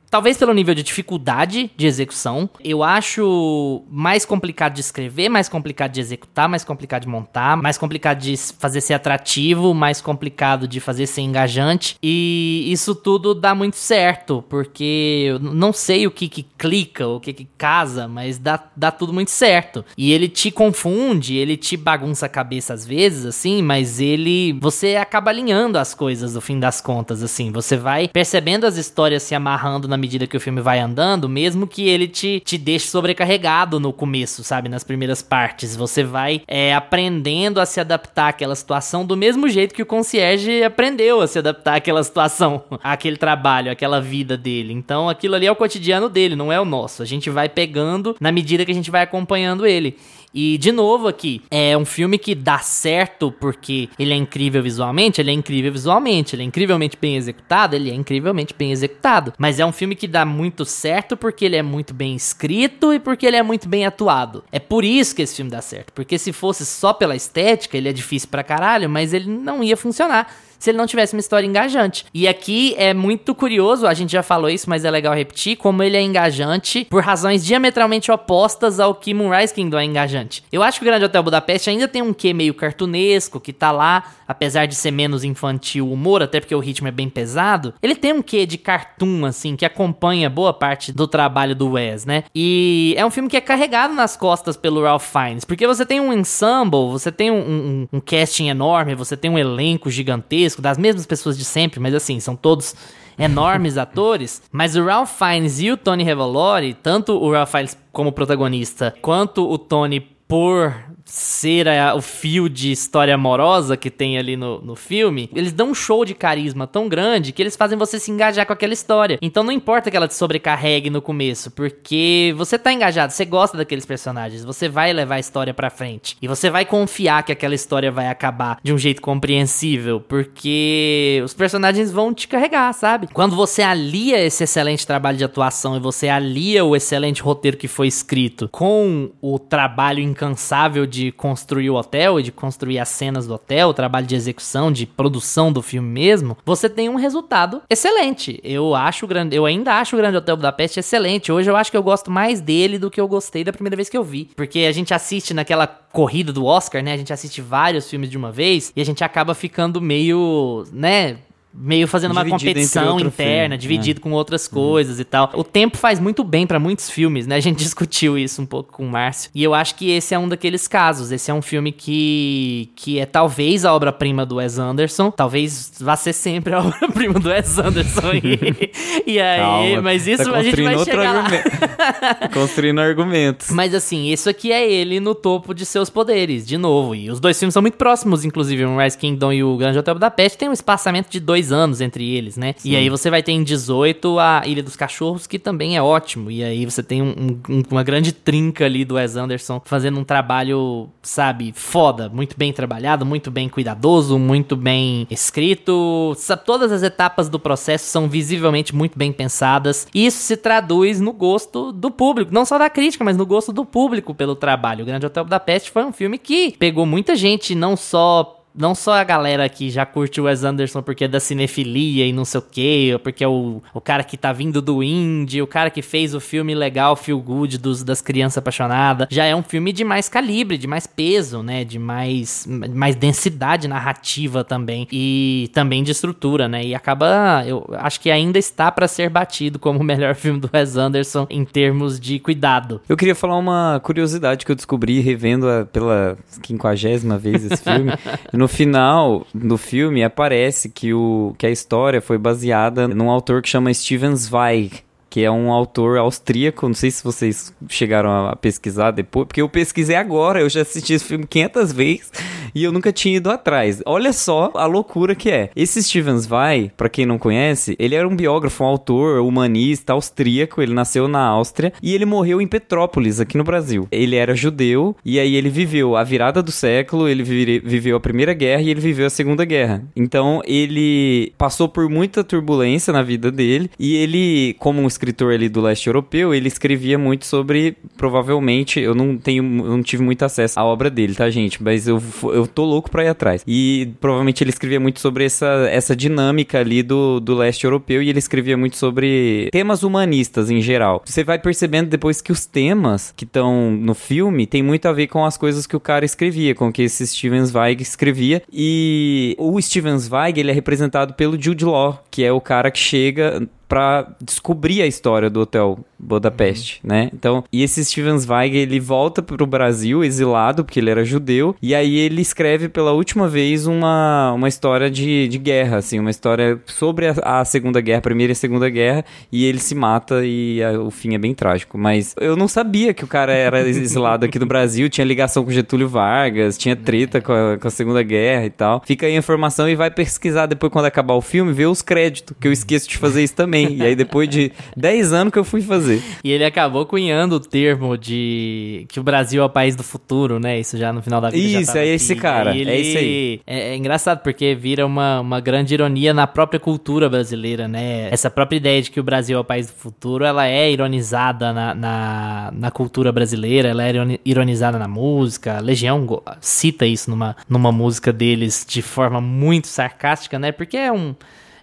[0.10, 2.49] Talvez pelo nível de dificuldade de execução.
[2.64, 7.78] Eu acho mais complicado de escrever, mais complicado de executar, mais complicado de montar, mais
[7.78, 11.95] complicado de fazer ser atrativo, mais complicado de fazer ser engajante.
[12.01, 17.20] E isso tudo dá muito certo, porque eu não sei o que que clica, o
[17.20, 19.86] que que casa, mas dá, dá tudo muito certo.
[19.95, 24.57] E ele te confunde, ele te bagunça a cabeça às vezes, assim, mas ele.
[24.60, 27.51] Você acaba alinhando as coisas no fim das contas, assim.
[27.51, 31.67] Você vai percebendo as histórias se amarrando na medida que o filme vai andando, mesmo
[31.67, 34.69] que ele te, te deixe sobrecarregado no começo, sabe?
[34.69, 35.75] Nas primeiras partes.
[35.75, 40.63] Você vai é, aprendendo a se adaptar àquela situação do mesmo jeito que o concierge
[40.63, 44.73] aprendeu a se adaptar àquela situação, àquele trabalho, àquela vida dele.
[44.73, 47.03] Então aquilo ali é o cotidiano dele, não é o nosso.
[47.03, 49.97] A gente vai pegando na medida que a gente vai acompanhando ele.
[50.34, 55.19] E, de novo aqui, é um filme que dá certo porque ele é incrível visualmente,
[55.19, 59.34] ele é incrível visualmente, ele é incrivelmente bem executado, ele é incrivelmente bem executado.
[59.38, 62.99] Mas é um filme que dá muito certo porque ele é muito bem escrito e
[62.99, 64.43] porque ele é muito bem atuado.
[64.51, 65.91] É por isso que esse filme dá certo.
[65.93, 69.75] Porque se fosse só pela estética, ele é difícil pra caralho, mas ele não ia
[69.75, 72.05] funcionar se ele não tivesse uma história engajante.
[72.14, 75.82] E aqui é muito curioso, a gente já falou isso, mas é legal repetir, como
[75.82, 80.43] ele é engajante por razões diametralmente opostas ao que Moonrise Kingdom é engajante.
[80.51, 83.72] Eu acho que o Grande Hotel Budapeste ainda tem um quê meio cartunesco, que tá
[83.72, 87.74] lá, apesar de ser menos infantil o humor, até porque o ritmo é bem pesado,
[87.82, 92.05] ele tem um quê de cartoon, assim, que acompanha boa parte do trabalho do Wes,
[92.05, 92.24] né?
[92.36, 95.99] E é um filme que é carregado nas costas pelo Ralph Fiennes, porque você tem
[95.99, 100.61] um ensemble, você tem um, um, um casting enorme, você tem um elenco gigantesco, gigantesco,
[100.61, 102.75] das mesmas pessoas de sempre, mas assim, são todos
[103.17, 104.41] enormes atores.
[104.51, 109.49] Mas o Ralph Fiennes e o Tony Revolori, tanto o Ralph Fiennes como protagonista, quanto
[109.49, 110.73] o Tony por
[111.10, 115.72] ser a, o fio de história amorosa que tem ali no, no filme, eles dão
[115.72, 119.18] um show de carisma tão grande que eles fazem você se engajar com aquela história.
[119.22, 123.57] Então não importa que ela te sobrecarregue no começo, porque você tá engajado, você gosta
[123.57, 126.16] daqueles personagens, você vai levar a história pra frente.
[126.22, 131.34] E você vai confiar que aquela história vai acabar de um jeito compreensível, porque os
[131.34, 133.07] personagens vão te carregar, sabe?
[133.12, 137.68] Quando você alia esse excelente trabalho de atuação e você alia o excelente roteiro que
[137.68, 142.89] foi escrito com o trabalho incansável de de construir o hotel e de construir as
[142.89, 146.95] cenas do hotel, o trabalho de execução, de produção do filme mesmo, você tem um
[146.95, 148.39] resultado excelente.
[148.43, 151.31] Eu acho grande, eu ainda acho o Grande Hotel Budapeste excelente.
[151.31, 153.89] Hoje eu acho que eu gosto mais dele do que eu gostei da primeira vez
[153.89, 156.93] que eu vi, porque a gente assiste naquela corrida do Oscar, né?
[156.93, 161.17] A gente assiste vários filmes de uma vez e a gente acaba ficando meio, né,
[161.53, 164.03] meio fazendo dividido uma competição interna, filme, dividido né?
[164.03, 165.01] com outras coisas uhum.
[165.01, 165.31] e tal.
[165.33, 167.35] O tempo faz muito bem para muitos filmes, né?
[167.35, 169.31] A gente discutiu isso um pouco com o Márcio.
[169.33, 171.11] E eu acho que esse é um daqueles casos.
[171.11, 175.11] Esse é um filme que, que é talvez a obra-prima do Wes Anderson.
[175.11, 178.13] Talvez vá ser sempre a obra-prima do Wes Anderson.
[178.13, 178.71] e,
[179.13, 182.29] e aí, Calma, mas isso tá a gente vai chegar lá.
[182.31, 183.49] construindo argumentos.
[183.49, 186.93] Mas assim, isso aqui é ele no topo de seus poderes, de novo.
[186.93, 188.65] E os dois filmes são muito próximos, inclusive.
[188.65, 191.51] O Rise Kingdom e o Grande Hotel da Peste tem um espaçamento de dois dois
[191.51, 192.53] anos entre eles, né?
[192.57, 192.71] Sim.
[192.71, 196.29] E aí você vai ter em 18 a Ilha dos Cachorros, que também é ótimo.
[196.29, 200.03] E aí você tem um, um, uma grande trinca ali do Wes Anderson fazendo um
[200.03, 206.13] trabalho, sabe, foda, muito bem trabalhado, muito bem cuidadoso, muito bem escrito.
[206.17, 209.87] Sabe, todas as etapas do processo são visivelmente muito bem pensadas.
[209.93, 213.53] E isso se traduz no gosto do público, não só da crítica, mas no gosto
[213.53, 214.83] do público pelo trabalho.
[214.83, 218.73] O Grande Hotel da Peste foi um filme que pegou muita gente, não só não
[218.75, 222.25] só a galera que já curte o Wes Anderson porque é da cinefilia e não
[222.25, 225.47] sei o que, ou porque é o, o cara que tá vindo do indie, o
[225.47, 229.43] cara que fez o filme legal, Feel Good, dos, das crianças apaixonadas, já é um
[229.43, 235.49] filme de mais calibre, de mais peso, né, de mais, mais densidade narrativa também, e
[235.53, 239.79] também de estrutura, né, e acaba, eu acho que ainda está para ser batido como
[239.79, 242.81] o melhor filme do Wes Anderson em termos de cuidado.
[242.89, 247.91] Eu queria falar uma curiosidade que eu descobri revendo a, pela quinquagésima vez esse filme,
[248.39, 253.49] no final do filme aparece que, o, que a história foi baseada num autor que
[253.49, 256.68] chama Steven Zweig que é um autor austríaco.
[256.68, 260.93] Não sei se vocês chegaram a pesquisar depois, porque eu pesquisei agora, eu já assisti
[260.93, 262.12] esse filme 500 vezes
[262.53, 263.82] e eu nunca tinha ido atrás.
[263.86, 265.49] Olha só a loucura que é.
[265.55, 270.62] Esse Steven Zweig, para quem não conhece, ele era um biógrafo, um autor, humanista austríaco,
[270.62, 273.88] ele nasceu na Áustria e ele morreu em Petrópolis, aqui no Brasil.
[273.91, 278.34] Ele era judeu e aí ele viveu a virada do século, ele viveu a Primeira
[278.34, 279.84] Guerra e ele viveu a Segunda Guerra.
[279.95, 285.47] Então ele passou por muita turbulência na vida dele e ele, como um escritor ali
[285.47, 290.23] do leste europeu, ele escrevia muito sobre, provavelmente, eu não tenho, eu não tive muito
[290.23, 291.63] acesso à obra dele, tá, gente?
[291.63, 293.43] Mas eu, eu tô louco pra ir atrás.
[293.47, 298.09] E provavelmente ele escrevia muito sobre essa, essa dinâmica ali do, do leste europeu e
[298.09, 301.01] ele escrevia muito sobre temas humanistas em geral.
[301.05, 305.07] Você vai percebendo depois que os temas que estão no filme tem muito a ver
[305.07, 308.41] com as coisas que o cara escrevia, com que esse Steven Zweig escrevia.
[308.51, 312.79] E o Steven Zweig, ele é representado pelo Jude Law, que é o cara que
[312.79, 317.09] chega para descobrir a história do hotel Budapeste, né?
[317.13, 321.75] Então, e esse Steven Zweig, ele volta pro Brasil exilado, porque ele era judeu, e
[321.75, 326.59] aí ele escreve pela última vez uma, uma história de, de guerra, assim, uma história
[326.65, 330.25] sobre a, a Segunda Guerra, a Primeira e a Segunda Guerra, e ele se mata
[330.25, 331.77] e a, o fim é bem trágico.
[331.77, 335.51] Mas eu não sabia que o cara era exilado aqui no Brasil, tinha ligação com
[335.51, 338.81] Getúlio Vargas, tinha treta com a, com a Segunda Guerra e tal.
[338.85, 342.35] Fica aí a informação e vai pesquisar depois quando acabar o filme, ver os créditos,
[342.39, 343.75] que eu esqueço de fazer isso também.
[343.75, 345.88] E aí depois de 10 anos que eu fui fazer.
[346.23, 350.39] E ele acabou cunhando o termo de que o Brasil é o país do futuro,
[350.39, 350.59] né?
[350.59, 351.59] Isso já no final da vida.
[351.61, 352.21] Isso, tava é esse aqui.
[352.21, 353.41] cara, ele- é esse aí.
[353.47, 358.07] É, é engraçado porque vira uma, uma grande ironia na própria cultura brasileira, né?
[358.11, 361.53] Essa própria ideia de que o Brasil é o país do futuro, ela é ironizada
[361.53, 365.57] na, na, na cultura brasileira, ela é ironi- ironizada na música.
[365.57, 366.05] A Legião
[366.41, 370.51] cita isso numa, numa música deles de forma muito sarcástica, né?
[370.51, 371.15] Porque é um.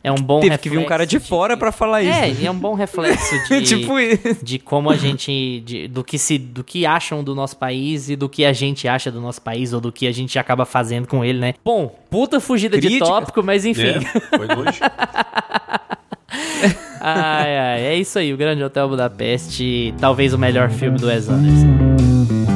[0.07, 2.13] É um bom Teve que vir um cara de reflexo fora pra falar isso.
[2.17, 4.39] É, e é um bom reflexo de, tipo isso.
[4.41, 8.15] de como a gente de- do que se do que acham do nosso país e
[8.15, 11.09] do que a gente acha do nosso país ou do que a gente acaba fazendo
[11.09, 11.55] com ele, né?
[11.65, 13.05] Bom, puta fugida de Crítica.
[13.05, 13.83] tópico, mas enfim.
[13.83, 14.01] É,
[14.37, 14.79] foi longe.
[17.01, 21.29] ai, ai, é isso aí, o Grande Hotel Budapeste, talvez o melhor filme do Wes
[21.29, 22.56] Anderson.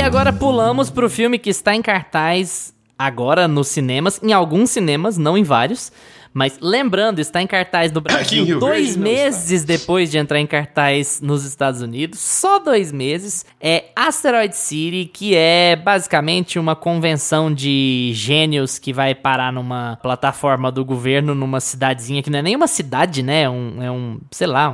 [0.00, 5.18] E agora pulamos pro filme que está em cartaz agora nos cinemas, em alguns cinemas,
[5.18, 5.92] não em vários.
[6.32, 11.20] Mas lembrando, está em cartaz no Brasil dois Verde meses depois de entrar em cartaz
[11.20, 12.18] nos Estados Unidos.
[12.18, 13.44] Só dois meses.
[13.60, 20.72] É Asteroid City, que é basicamente uma convenção de gênios que vai parar numa plataforma
[20.72, 23.42] do governo, numa cidadezinha que não é nem uma cidade, né?
[23.42, 24.70] É um, é um sei lá,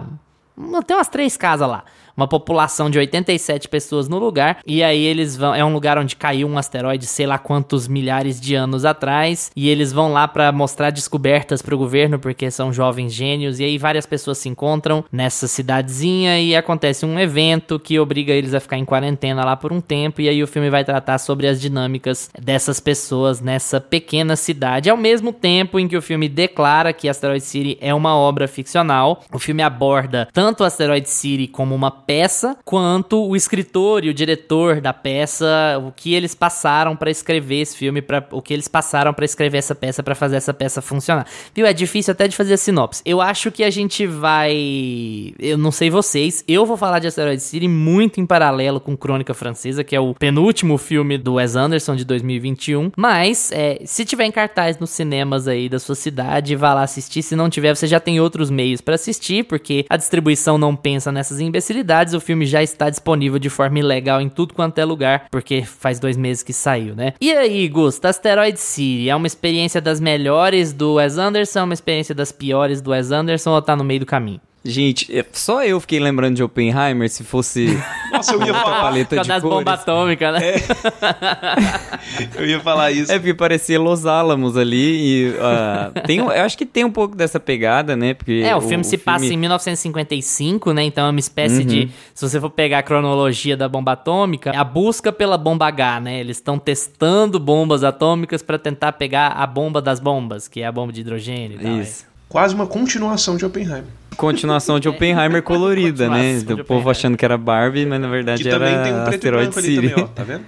[0.57, 1.83] um, tem umas três casas lá.
[2.17, 4.59] Uma população de 87 pessoas no lugar.
[4.67, 5.55] E aí eles vão.
[5.55, 9.51] É um lugar onde caiu um asteroide, sei lá quantos milhares de anos atrás.
[9.55, 13.61] E eles vão lá pra mostrar descobertas pro governo, porque são jovens gênios.
[13.61, 16.41] E aí várias pessoas se encontram nessa cidadezinha.
[16.41, 20.21] E acontece um evento que obriga eles a ficar em quarentena lá por um tempo.
[20.21, 24.89] E aí o filme vai tratar sobre as dinâmicas dessas pessoas nessa pequena cidade.
[24.89, 29.23] Ao mesmo tempo em que o filme declara que Asteroid City é uma obra ficcional,
[29.33, 34.81] o filme aborda tanto Asteroid City como uma peça, quanto o escritor e o diretor
[34.81, 35.47] da peça,
[35.85, 39.59] o que eles passaram pra escrever esse filme, para o que eles passaram pra escrever
[39.59, 41.27] essa peça, pra fazer essa peça funcionar.
[41.55, 41.67] Viu?
[41.67, 43.03] É difícil até de fazer a sinopse.
[43.05, 47.43] Eu acho que a gente vai, eu não sei vocês, eu vou falar de Asteroid
[47.43, 51.97] City muito em paralelo com Crônica Francesa, que é o penúltimo filme do Wes Anderson
[51.97, 56.75] de 2021, mas é, se tiver em cartaz nos cinemas aí da sua cidade, vá
[56.75, 57.23] lá assistir.
[57.23, 61.11] Se não tiver, você já tem outros meios pra assistir, porque a distribuição não pensa
[61.11, 61.96] nessas imbecilidades.
[62.15, 65.99] O filme já está disponível de forma ilegal em tudo quanto é lugar, porque faz
[65.99, 67.15] dois meses que saiu, né?
[67.21, 72.15] E aí, Gusta, Asteroid City é uma experiência das melhores do Wes Anderson, uma experiência
[72.15, 74.41] das piores do Wes Anderson ou tá no meio do caminho?
[74.71, 77.79] Gente, é- só eu fiquei lembrando de Oppenheimer se fosse
[78.13, 78.81] Nossa, eu ia falar.
[78.81, 80.41] paleta de das bombas atômicas, né?
[82.37, 83.11] Eu ia falar isso.
[83.11, 87.17] É porque parecia Los Alamos ali e ah, tem, eu acho que tem um pouco
[87.17, 88.15] dessa pegada, né?
[88.15, 90.85] Porque É, o filme se passa em 1955, né?
[90.85, 91.91] Então é uma espécie de.
[92.15, 96.01] Se você for pegar a cronologia da bomba atômica, é a busca pela bomba H,
[96.01, 96.21] né?
[96.21, 100.73] Eles estão testando bombas atômicas pra tentar pegar a bomba das bombas, que é a
[100.73, 101.81] bomba de hidrogênio e tal.
[101.81, 102.07] Isso.
[102.29, 103.85] Quase uma continuação de Oppenheimer.
[104.17, 106.39] Continuação de Oppenheimer colorida, né?
[106.51, 109.59] O povo achando que era Barbie, mas na verdade Que era também tem um preto
[109.59, 109.89] e City.
[109.89, 110.09] também, ó.
[110.09, 110.45] Tá vendo?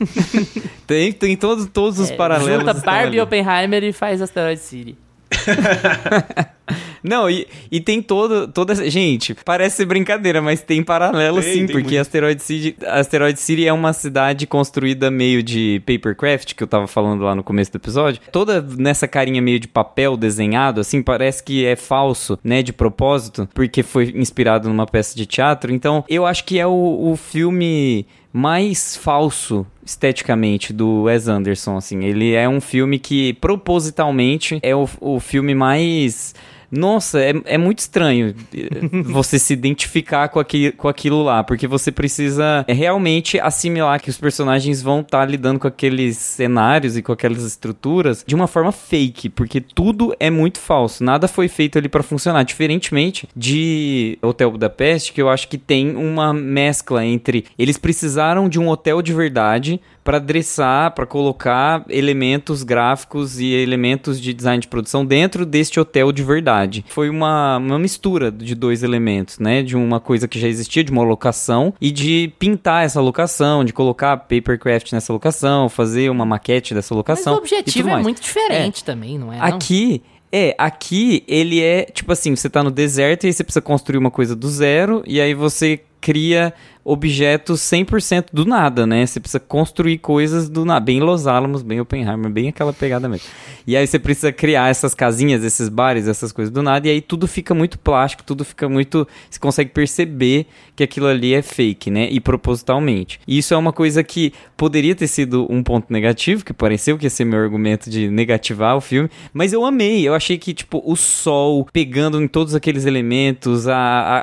[0.86, 2.64] tem, tem todos, todos os É, paralelos.
[2.66, 4.96] Junta Barbie e Oppenheimer e faz Asteroid City.
[7.02, 8.88] Não, e, e tem todo, toda essa...
[8.90, 12.00] Gente, parece ser brincadeira, mas tem paralelo Tem, sim, tem porque muito.
[12.00, 17.22] Asteroid City, Asteroid City é uma cidade construída meio de papercraft, que eu tava falando
[17.22, 18.20] lá no começo do episódio.
[18.32, 23.48] Toda nessa carinha meio de papel desenhado, assim, parece que é falso, né, de propósito,
[23.54, 25.72] porque foi inspirado numa peça de teatro.
[25.72, 32.04] Então, eu acho que é o, o filme mais falso esteticamente do Wes Anderson, assim.
[32.04, 36.34] Ele é um filme que propositalmente é o, o filme mais
[36.70, 38.68] nossa, é, é muito estranho eh,
[39.04, 44.10] você se identificar com, aqui, com aquilo lá, porque você precisa eh, realmente assimilar que
[44.10, 48.70] os personagens vão estar lidando com aqueles cenários e com aquelas estruturas de uma forma
[48.70, 54.50] fake, porque tudo é muito falso, nada foi feito ali pra funcionar, diferentemente de Hotel
[54.50, 59.12] Budapeste, que eu acho que tem uma mescla entre eles precisaram de um hotel de
[59.12, 65.78] verdade para dressar, para colocar elementos gráficos e elementos de design de produção dentro deste
[65.78, 66.84] hotel de verdade.
[66.88, 69.62] Foi uma, uma mistura de dois elementos, né?
[69.62, 73.72] De uma coisa que já existia, de uma locação, e de pintar essa locação, de
[73.72, 77.34] colocar papercraft nessa locação, fazer uma maquete dessa locação.
[77.34, 78.02] Mas o objetivo é mais.
[78.02, 78.84] muito diferente é.
[78.84, 79.38] também, não é?
[79.38, 79.44] Não?
[79.44, 83.60] Aqui é, aqui ele é tipo assim: você tá no deserto e aí você precisa
[83.60, 86.54] construir uma coisa do zero, e aí você cria
[86.84, 89.06] objetos 100% do nada, né?
[89.06, 93.26] Você precisa construir coisas do nada, bem Los Alamos, bem Oppenheimer, bem aquela pegada mesmo.
[93.66, 97.00] E aí você precisa criar essas casinhas, esses bares, essas coisas do nada, e aí
[97.00, 101.90] tudo fica muito plástico, tudo fica muito, você consegue perceber que aquilo ali é fake,
[101.90, 102.08] né?
[102.10, 103.20] E propositalmente.
[103.26, 107.06] E isso é uma coisa que poderia ter sido um ponto negativo, que pareceu que
[107.06, 110.06] ia ser meu argumento de negativar o filme, mas eu amei.
[110.06, 113.76] Eu achei que tipo o sol pegando em todos aqueles elementos, a,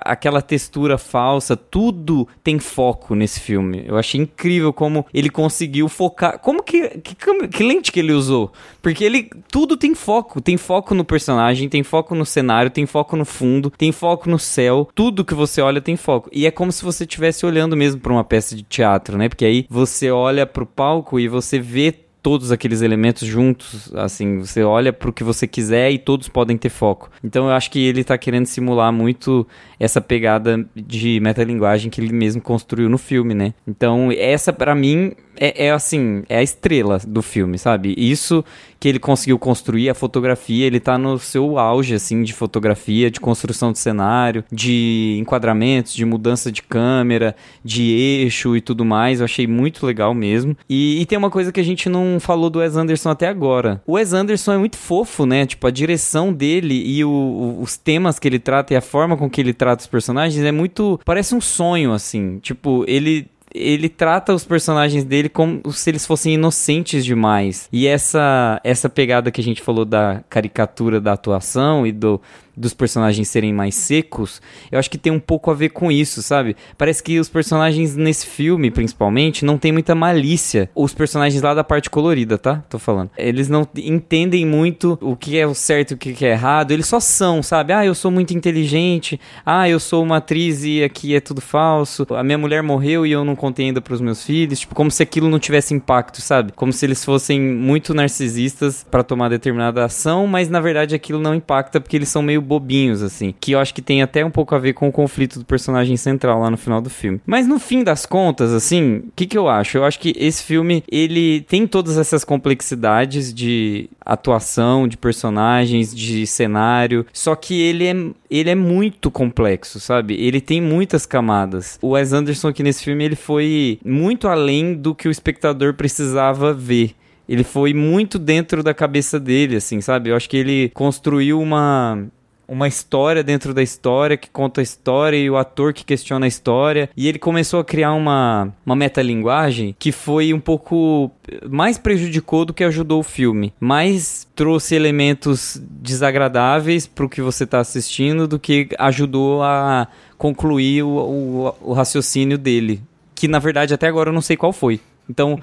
[0.05, 2.27] a aquela textura falsa, tudo
[2.57, 3.83] tem foco nesse filme.
[3.85, 6.39] Eu achei incrível como ele conseguiu focar.
[6.39, 8.51] Como que, que, que lente que ele usou?
[8.81, 13.15] Porque ele tudo tem foco, tem foco no personagem, tem foco no cenário, tem foco
[13.15, 14.89] no fundo, tem foco no céu.
[14.95, 16.29] Tudo que você olha tem foco.
[16.33, 19.29] E é como se você estivesse olhando mesmo para uma peça de teatro, né?
[19.29, 24.63] Porque aí você olha pro palco e você vê todos aqueles elementos juntos, assim, você
[24.63, 27.09] olha para o que você quiser e todos podem ter foco.
[27.23, 29.47] Então eu acho que ele está querendo simular muito
[29.79, 33.53] essa pegada de metalinguagem que ele mesmo construiu no filme, né?
[33.67, 37.93] Então essa para mim é, é, assim, é a estrela do filme, sabe?
[37.97, 38.43] Isso
[38.79, 43.19] que ele conseguiu construir, a fotografia, ele tá no seu auge, assim, de fotografia, de
[43.19, 49.19] construção de cenário, de enquadramentos, de mudança de câmera, de eixo e tudo mais.
[49.19, 50.55] Eu achei muito legal mesmo.
[50.69, 53.81] E, e tem uma coisa que a gente não falou do Wes Anderson até agora.
[53.85, 55.45] O Wes Anderson é muito fofo, né?
[55.45, 59.17] Tipo, a direção dele e o, o, os temas que ele trata e a forma
[59.17, 60.99] com que ele trata os personagens é muito.
[61.03, 62.39] Parece um sonho, assim.
[62.39, 63.27] Tipo, ele
[63.57, 67.67] ele trata os personagens dele como se eles fossem inocentes demais.
[67.71, 72.21] E essa essa pegada que a gente falou da caricatura da atuação e do
[72.57, 74.41] dos personagens serem mais secos,
[74.71, 76.55] eu acho que tem um pouco a ver com isso, sabe?
[76.77, 80.69] Parece que os personagens nesse filme, principalmente, não tem muita malícia.
[80.75, 82.63] Os personagens lá da parte colorida, tá?
[82.67, 83.11] Tô falando.
[83.17, 86.71] Eles não entendem muito o que é o certo e o que é errado.
[86.71, 87.73] Eles só são, sabe?
[87.73, 89.19] Ah, eu sou muito inteligente.
[89.45, 92.07] Ah, eu sou uma atriz e aqui é tudo falso.
[92.09, 94.59] A minha mulher morreu e eu não contei ainda pros meus filhos.
[94.59, 96.51] Tipo, como se aquilo não tivesse impacto, sabe?
[96.53, 101.35] Como se eles fossem muito narcisistas para tomar determinada ação, mas na verdade aquilo não
[101.35, 103.33] impacta porque eles são meio bobinhos, assim.
[103.39, 105.97] Que eu acho que tem até um pouco a ver com o conflito do personagem
[105.97, 107.19] central lá no final do filme.
[107.25, 109.77] Mas no fim das contas, assim, o que, que eu acho?
[109.77, 116.25] Eu acho que esse filme, ele tem todas essas complexidades de atuação, de personagens, de
[116.25, 117.05] cenário.
[117.11, 117.95] Só que ele é,
[118.31, 120.15] ele é muito complexo, sabe?
[120.15, 121.77] Ele tem muitas camadas.
[121.81, 126.53] O Wes Anderson aqui nesse filme, ele foi muito além do que o espectador precisava
[126.53, 126.95] ver
[127.27, 130.09] ele foi muito dentro da cabeça dele, assim, sabe?
[130.09, 132.07] Eu acho que ele construiu uma
[132.47, 136.27] uma história dentro da história que conta a história e o ator que questiona a
[136.27, 136.89] história.
[136.95, 141.11] E ele começou a criar uma, uma metalinguagem que foi um pouco
[141.49, 143.53] mais prejudicou do que ajudou o filme.
[143.59, 149.87] Mais trouxe elementos desagradáveis pro que você está assistindo do que ajudou a
[150.17, 152.81] concluir o, o, o raciocínio dele.
[153.13, 154.79] Que na verdade até agora eu não sei qual foi.
[155.09, 155.39] Então,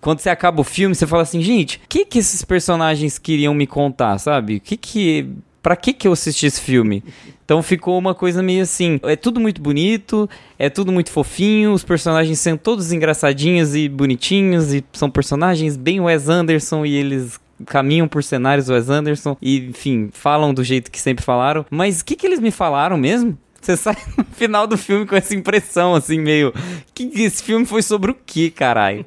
[0.00, 3.52] quando você acaba o filme, você fala assim, gente, o que que esses personagens queriam
[3.52, 4.56] me contar, sabe?
[4.56, 5.28] O que que
[5.62, 7.02] Pra que que eu assisti esse filme?
[7.44, 10.28] Então ficou uma coisa meio assim, é tudo muito bonito,
[10.58, 16.00] é tudo muito fofinho, os personagens são todos engraçadinhos e bonitinhos e são personagens bem
[16.00, 21.00] Wes Anderson e eles caminham por cenários Wes Anderson e, enfim, falam do jeito que
[21.00, 21.64] sempre falaram.
[21.70, 23.36] Mas o que que eles me falaram mesmo?
[23.60, 26.52] Você sai no final do filme com essa impressão, assim, meio.
[26.94, 29.04] Que esse filme foi sobre o que, caralho?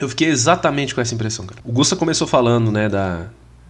[0.00, 1.60] Eu fiquei exatamente com essa impressão, cara.
[1.64, 3.28] O Gusta começou falando, né, da,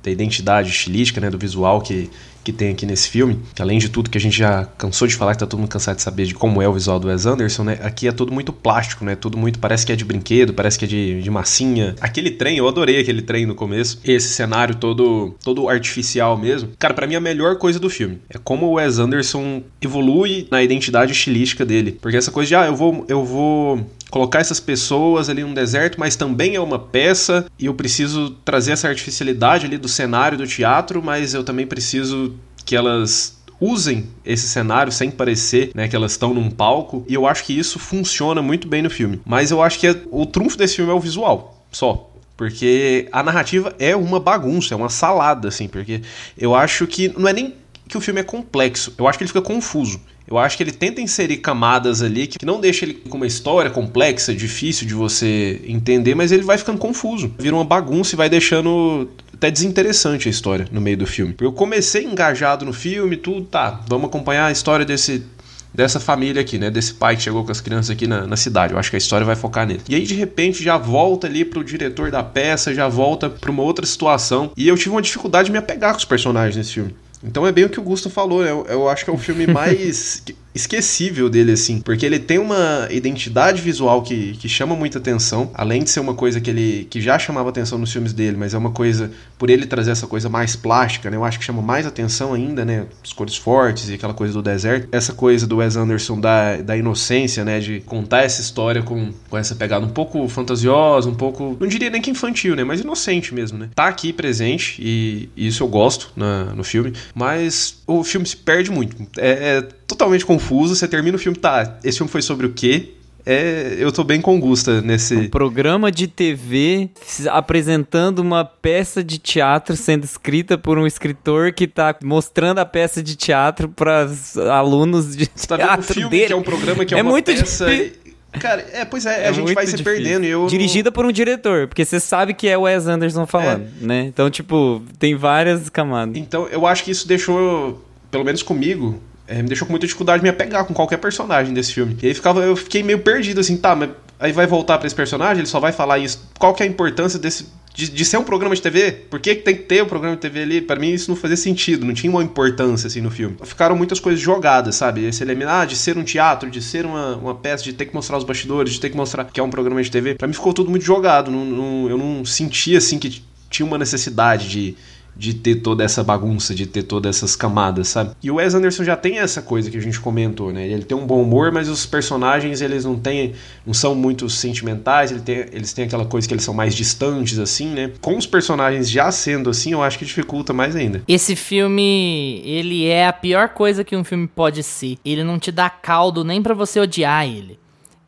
[0.08, 2.10] da identidade estilística, né, do visual que,
[2.42, 5.14] que tem aqui nesse filme, que além de tudo que a gente já cansou de
[5.14, 7.26] falar, que tá todo mundo cansado de saber de como é o visual do Wes
[7.26, 10.54] Anderson, né, aqui é tudo muito plástico, né, tudo muito, parece que é de brinquedo,
[10.54, 11.94] parece que é de, de massinha.
[12.00, 16.70] Aquele trem, eu adorei aquele trem no começo, esse cenário todo, todo artificial mesmo.
[16.78, 20.62] Cara, para mim a melhor coisa do filme é como o Wes Anderson evolui na
[20.62, 25.28] identidade estilística dele, porque essa coisa de, ah, eu vou, eu vou colocar essas pessoas
[25.28, 29.76] ali no deserto, mas também é uma peça e eu preciso trazer essa artificialidade ali
[29.76, 32.34] do cenário do teatro, mas eu também preciso
[32.64, 37.04] que elas usem esse cenário sem parecer né, que elas estão num palco.
[37.08, 39.20] E eu acho que isso funciona muito bem no filme.
[39.26, 42.10] Mas eu acho que é, o trunfo desse filme é o visual, só.
[42.36, 45.66] Porque a narrativa é uma bagunça, é uma salada, assim.
[45.66, 46.02] Porque
[46.36, 47.54] eu acho que não é nem
[47.88, 50.00] que o filme é complexo, eu acho que ele fica confuso.
[50.28, 53.70] Eu acho que ele tenta inserir camadas ali que não deixa ele com uma história
[53.70, 57.32] complexa, difícil de você entender, mas ele vai ficando confuso.
[57.38, 61.34] Vira uma bagunça e vai deixando até desinteressante a história no meio do filme.
[61.40, 65.24] Eu comecei engajado no filme, tudo, tá, vamos acompanhar a história desse
[65.72, 66.70] dessa família aqui, né?
[66.70, 68.72] Desse pai que chegou com as crianças aqui na, na, cidade.
[68.72, 69.80] Eu acho que a história vai focar nele.
[69.88, 73.62] E aí, de repente, já volta ali pro diretor da peça, já volta pra uma
[73.62, 74.50] outra situação.
[74.56, 76.94] E eu tive uma dificuldade de me apegar com os personagens nesse filme.
[77.22, 78.50] Então é bem o que o Gusto falou, né?
[78.50, 80.22] Eu, eu acho que é o filme mais
[80.58, 81.80] esquecível dele, assim.
[81.80, 85.50] Porque ele tem uma identidade visual que, que chama muita atenção.
[85.54, 88.54] Além de ser uma coisa que ele que já chamava atenção nos filmes dele, mas
[88.54, 91.16] é uma coisa, por ele trazer essa coisa mais plástica, né?
[91.16, 92.86] Eu acho que chama mais atenção ainda, né?
[93.02, 94.88] As cores fortes e aquela coisa do deserto.
[94.92, 97.60] Essa coisa do Wes Anderson da, da inocência, né?
[97.60, 101.56] De contar essa história com, com essa pegada um pouco fantasiosa, um pouco.
[101.60, 102.64] Não diria nem que infantil, né?
[102.64, 103.70] Mas inocente mesmo, né?
[103.74, 106.92] Tá aqui presente e, e isso eu gosto na, no filme.
[107.14, 108.94] Mas o filme se perde muito.
[109.16, 110.76] É, é totalmente confuso.
[110.76, 112.90] Você termina o filme, tá, esse filme foi sobre o quê?
[113.24, 115.14] É, eu tô bem com Gusta nesse.
[115.14, 116.88] Um programa de TV
[117.30, 123.02] apresentando uma peça de teatro sendo escrita por um escritor que tá mostrando a peça
[123.02, 124.08] de teatro para
[124.50, 126.26] alunos de Você teatro tá vendo o filme, dele.
[126.26, 127.66] que é um programa que é, é uma muito peça.
[127.66, 128.07] Difícil.
[128.32, 130.02] Cara, é, pois é, é a gente vai se difícil.
[130.02, 130.24] perdendo.
[130.24, 133.66] E eu Dirigida por um diretor, porque você sabe que é o Wes Anderson falando,
[133.82, 133.86] é.
[133.86, 134.00] né?
[134.02, 136.16] Então, tipo, tem várias camadas.
[136.16, 140.20] Então, eu acho que isso deixou, pelo menos comigo, é, me deixou com muita dificuldade
[140.20, 141.96] de me apegar com qualquer personagem desse filme.
[142.02, 144.96] E aí ficava, eu fiquei meio perdido, assim, tá, mas aí vai voltar para esse
[144.96, 146.28] personagem, ele só vai falar isso.
[146.38, 147.46] Qual que é a importância desse.
[147.78, 148.90] De, de ser um programa de TV?
[148.90, 150.60] Por que, tem que ter um programa de TV ali?
[150.60, 153.36] Para mim isso não fazia sentido, não tinha uma importância assim no filme.
[153.44, 155.04] Ficaram muitas coisas jogadas, sabe?
[155.04, 157.94] Esse elemento ah, de ser um teatro, de ser uma, uma peça, de ter que
[157.94, 160.16] mostrar os bastidores, de ter que mostrar que é um programa de TV.
[160.16, 161.30] Para mim ficou tudo muito jogado.
[161.30, 164.74] Não, não, eu não sentia assim que tinha uma necessidade de
[165.18, 168.12] de ter toda essa bagunça, de ter todas essas camadas, sabe?
[168.22, 170.66] E o Wes Anderson já tem essa coisa que a gente comentou, né?
[170.66, 173.34] Ele tem um bom humor, mas os personagens, eles não têm,
[173.66, 177.38] não são muito sentimentais, ele tem, eles têm aquela coisa que eles são mais distantes,
[177.40, 177.90] assim, né?
[178.00, 181.02] Com os personagens já sendo assim, eu acho que dificulta mais ainda.
[181.08, 184.96] Esse filme, ele é a pior coisa que um filme pode ser.
[185.04, 187.58] Ele não te dá caldo nem para você odiar ele.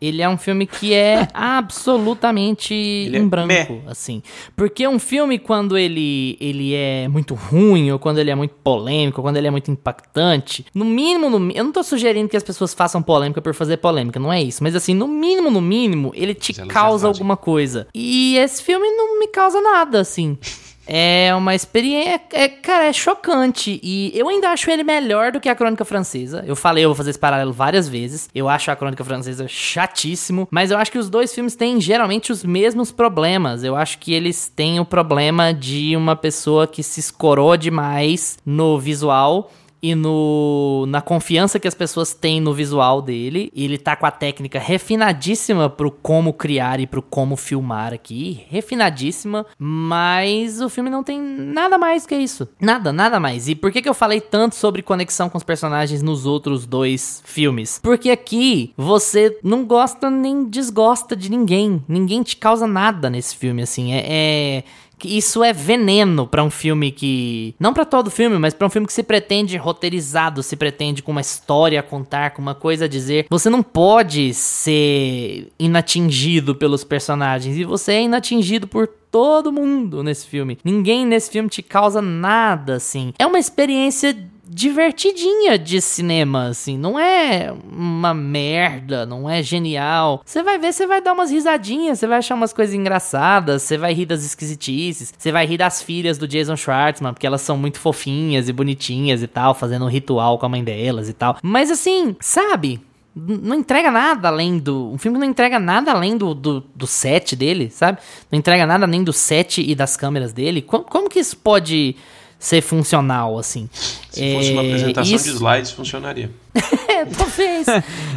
[0.01, 3.83] Ele é um filme que é absolutamente em é branco, meh.
[3.87, 4.23] assim.
[4.57, 9.21] Porque um filme, quando ele, ele é muito ruim, ou quando ele é muito polêmico,
[9.21, 12.43] ou quando ele é muito impactante, no mínimo, no, eu não tô sugerindo que as
[12.43, 14.63] pessoas façam polêmica por fazer polêmica, não é isso.
[14.63, 17.87] Mas assim, no mínimo, no mínimo, ele te causa alguma coisa.
[17.95, 20.39] E esse filme não me causa nada, assim.
[20.87, 22.21] É uma experiência.
[22.33, 23.79] É, cara, é chocante.
[23.83, 26.43] E eu ainda acho ele melhor do que a Crônica Francesa.
[26.47, 28.29] Eu falei, eu vou fazer esse paralelo várias vezes.
[28.35, 30.49] Eu acho a Crônica Francesa chatíssimo.
[30.51, 33.63] Mas eu acho que os dois filmes têm geralmente os mesmos problemas.
[33.63, 38.79] Eu acho que eles têm o problema de uma pessoa que se escorou demais no
[38.79, 39.51] visual
[39.83, 43.51] e no, na confiança que as pessoas têm no visual dele.
[43.55, 48.45] E ele tá com a técnica refinadíssima pro como criar e pro como filmar aqui.
[48.49, 52.49] Refinadíssima, mas o filme não tem nada mais que isso.
[52.61, 53.49] Nada, nada mais.
[53.49, 57.23] E por que, que eu falei tanto sobre conexão com os personagens nos outros dois
[57.25, 57.81] filmes?
[57.83, 61.83] Porque aqui você não gosta nem desgosta de ninguém.
[61.89, 63.93] Ninguém te causa nada nesse filme, assim.
[63.93, 64.65] é, é
[65.05, 67.55] isso é veneno para um filme que.
[67.59, 71.13] Não para todo filme, mas para um filme que se pretende roteirizado, se pretende com
[71.13, 73.27] uma história a contar, com uma coisa a dizer.
[73.29, 77.57] Você não pode ser inatingido pelos personagens.
[77.57, 80.59] E você é inatingido por todo mundo nesse filme.
[80.65, 83.13] Ninguém nesse filme te causa nada, assim.
[83.19, 84.17] É uma experiência
[84.53, 86.77] divertidinha de cinema, assim.
[86.77, 90.23] Não é uma merda, não é genial.
[90.25, 93.79] Você vai ver, você vai dar umas risadinhas, você vai achar umas coisas engraçadas, você
[93.79, 97.57] vai rir das esquisitices, você vai rir das filhas do Jason Schwartzman, porque elas são
[97.57, 101.37] muito fofinhas e bonitinhas e tal, fazendo um ritual com a mãe delas e tal.
[101.43, 102.81] Mas assim, sabe?
[103.15, 104.93] não entrega nada além do.
[104.93, 107.99] Um filme não entrega nada além do, do, do, set dele, sabe?
[108.31, 110.63] Não entrega nada além do set e das câmeras dele.
[110.63, 111.97] Como, como que isso pode
[112.41, 113.69] ser funcional, assim.
[114.11, 115.25] Se é, fosse uma é, apresentação isso...
[115.27, 116.31] de slides, funcionaria.
[116.89, 117.67] é, talvez.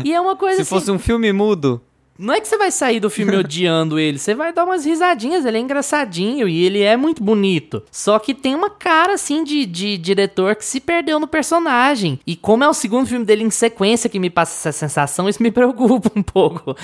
[0.03, 0.69] e é uma coisa Se assim...
[0.69, 1.81] fosse um filme mudo.
[2.17, 5.45] Não é que você vai sair do filme odiando ele, você vai dar umas risadinhas,
[5.45, 7.83] ele é engraçadinho e ele é muito bonito.
[7.91, 12.19] Só que tem uma cara, assim, de, de diretor que se perdeu no personagem.
[12.25, 15.41] E como é o segundo filme dele em sequência que me passa essa sensação, isso
[15.41, 16.75] me preocupa um pouco.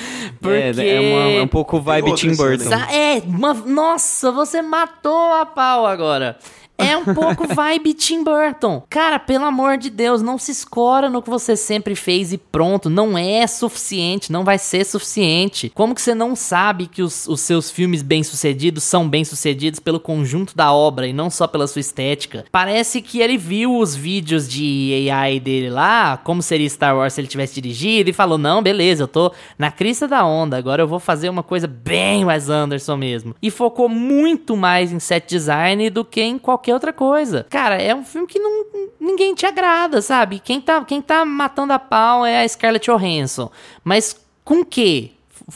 [0.41, 0.81] Porque...
[0.81, 2.73] É, é, uma, é um pouco vibe Tim Burton.
[2.91, 6.37] É, uma, nossa, você matou a pau agora.
[6.80, 8.84] É um pouco vibe Tim Burton.
[8.89, 12.89] Cara, pelo amor de Deus, não se escora no que você sempre fez e pronto.
[12.89, 15.71] Não é suficiente, não vai ser suficiente.
[15.75, 20.55] Como que você não sabe que os, os seus filmes bem-sucedidos são bem-sucedidos pelo conjunto
[20.55, 22.45] da obra e não só pela sua estética?
[22.51, 27.21] Parece que ele viu os vídeos de AI dele lá, como seria Star Wars se
[27.21, 30.88] ele tivesse dirigido, e falou: não, beleza, eu tô na crista da onda, agora eu
[30.88, 33.36] vou fazer uma coisa bem Wes Anderson mesmo.
[33.41, 37.45] E focou muito mais em set design do que em qualquer outra coisa.
[37.49, 38.65] Cara, é um filme que não,
[38.99, 40.39] ninguém te agrada, sabe?
[40.39, 43.51] Quem tá, quem tá matando a pau é a Scarlett Johansson.
[43.84, 45.13] Mas com que?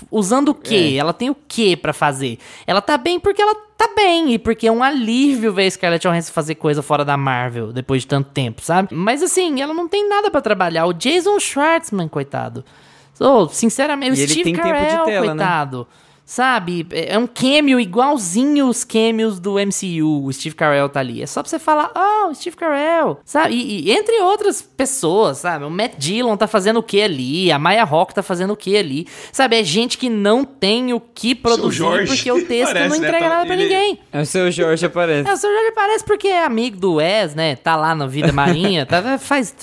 [0.09, 0.93] Usando o quê?
[0.93, 0.95] É.
[0.95, 2.39] Ela tem o quê pra fazer?
[2.65, 6.07] Ela tá bem porque ela tá bem e porque é um alívio ver a Scarlett
[6.07, 8.93] Johansson fazer coisa fora da Marvel depois de tanto tempo, sabe?
[8.93, 10.85] Mas assim, ela não tem nada pra trabalhar.
[10.85, 12.63] O Jason Schwartzman, coitado.
[13.19, 15.43] Oh, sinceramente, E o Steve tem tempo de Carell, tela, né?
[16.25, 16.87] Sabe?
[16.91, 20.25] É um cameo igualzinho os cameos do MCU.
[20.25, 21.21] O Steve Carell tá ali.
[21.21, 23.19] É só pra você falar, oh, o Steve Carell.
[23.25, 23.53] Sabe?
[23.55, 25.65] E, e entre outras pessoas, sabe?
[25.65, 27.51] O Matt Dillon tá fazendo o que ali?
[27.51, 29.05] A Maya Rock tá fazendo o que ali?
[29.31, 29.59] Sabe?
[29.59, 33.07] É gente que não tem o que produzir Jorge porque o texto parece, não né?
[33.09, 33.99] entrega Tá- nada pra ele- ninguém.
[34.11, 35.29] É o seu Jorge aparece.
[35.29, 35.47] É, o Sr.
[35.47, 37.55] Jorge parece porque é amigo do Wes, né?
[37.57, 39.53] Tá lá na Vida Marinha, tá, faz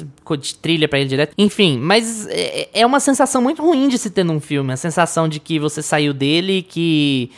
[0.62, 1.32] trilha pra ele direto.
[1.36, 4.72] Enfim, mas é, é uma sensação muito ruim de se ter num filme.
[4.72, 7.30] A sensação de que você saiu dele e que.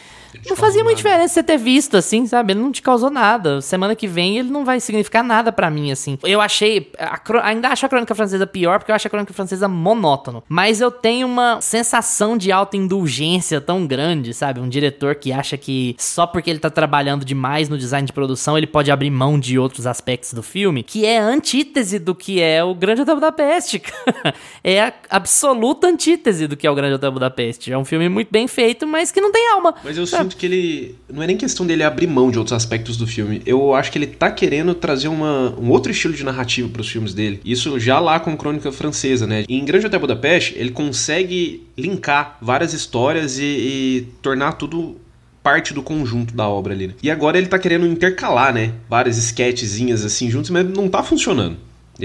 [0.49, 2.53] Não fazia muita diferença você ter visto, assim, sabe?
[2.53, 3.61] Ele não te causou nada.
[3.61, 6.18] Semana que vem ele não vai significar nada pra mim, assim.
[6.22, 6.91] Eu achei.
[6.99, 10.43] a ainda acho a crônica francesa pior, porque eu acho a crônica francesa monótono.
[10.49, 14.61] Mas eu tenho uma sensação de autoindulgência tão grande, sabe?
[14.61, 18.57] Um diretor que acha que só porque ele tá trabalhando demais no design de produção,
[18.57, 22.41] ele pode abrir mão de outros aspectos do filme, que é a antítese do que
[22.41, 23.83] é o Grande Hotel Budapeste.
[24.62, 27.72] é a absoluta antítese do que é o Grande Hotel Budapeste.
[27.72, 29.74] É um filme muito bem feito, mas que não tem alma.
[29.83, 30.95] Mas eu sinto que ele.
[31.12, 33.43] Não é nem questão dele abrir mão de outros aspectos do filme.
[33.47, 37.14] Eu acho que ele tá querendo trazer uma, um outro estilo de narrativa pros filmes
[37.14, 37.41] dele.
[37.45, 39.45] Isso já lá com Crônica Francesa, né?
[39.49, 44.97] Em Grande Hotel Budapeste, ele consegue linkar várias histórias e, e tornar tudo
[45.43, 46.89] parte do conjunto da obra ali.
[46.89, 46.95] né?
[47.03, 48.73] E agora ele tá querendo intercalar, né?
[48.89, 51.57] Várias sketchzinhas assim juntos, mas não tá funcionando.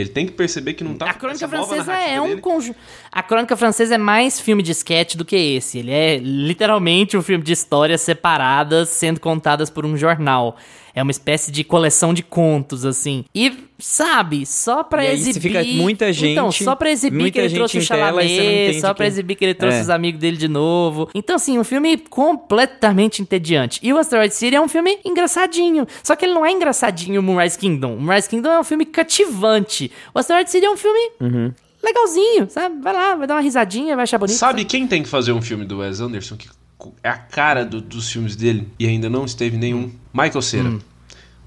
[0.02, 2.78] Ele tem que perceber que não tá A crônica francesa é um conjunto.
[3.12, 5.80] A crônica francesa é mais filme de sketch do que esse.
[5.80, 10.58] Ele é literalmente um filme de histórias separadas sendo contadas por um jornal.
[10.98, 13.24] É uma espécie de coleção de contos, assim.
[13.36, 15.39] E, sabe, só pra E exibir.
[15.41, 19.06] fica muita Então, gente- só pra exibir muita que ele trouxe o Chalamet, só pra
[19.06, 19.82] quem- exibir que ele trouxe É.
[19.82, 21.08] os amigos dele de novo.
[21.14, 23.80] Então, assim, um filme completamente entediante.
[23.84, 25.86] E o Asteroid City é um filme engraçadinho.
[26.04, 27.95] Só que ele não é engraçadinho o Moonrise Kingdom.
[27.95, 29.91] O Moonrise Kingdom é um filme cativante.
[30.16, 31.54] O Asteroid City é um filme Uhum.
[31.84, 32.82] legalzinho, sabe?
[32.82, 34.36] Vai lá, vai dar uma risadinha, vai achar bonito.
[34.36, 36.48] Sabe quem tem que fazer um filme do Wes Anderson que
[37.03, 39.91] é a cara do- dos filmes dele e ainda não esteve nenhum?
[40.13, 40.69] Michael Cera.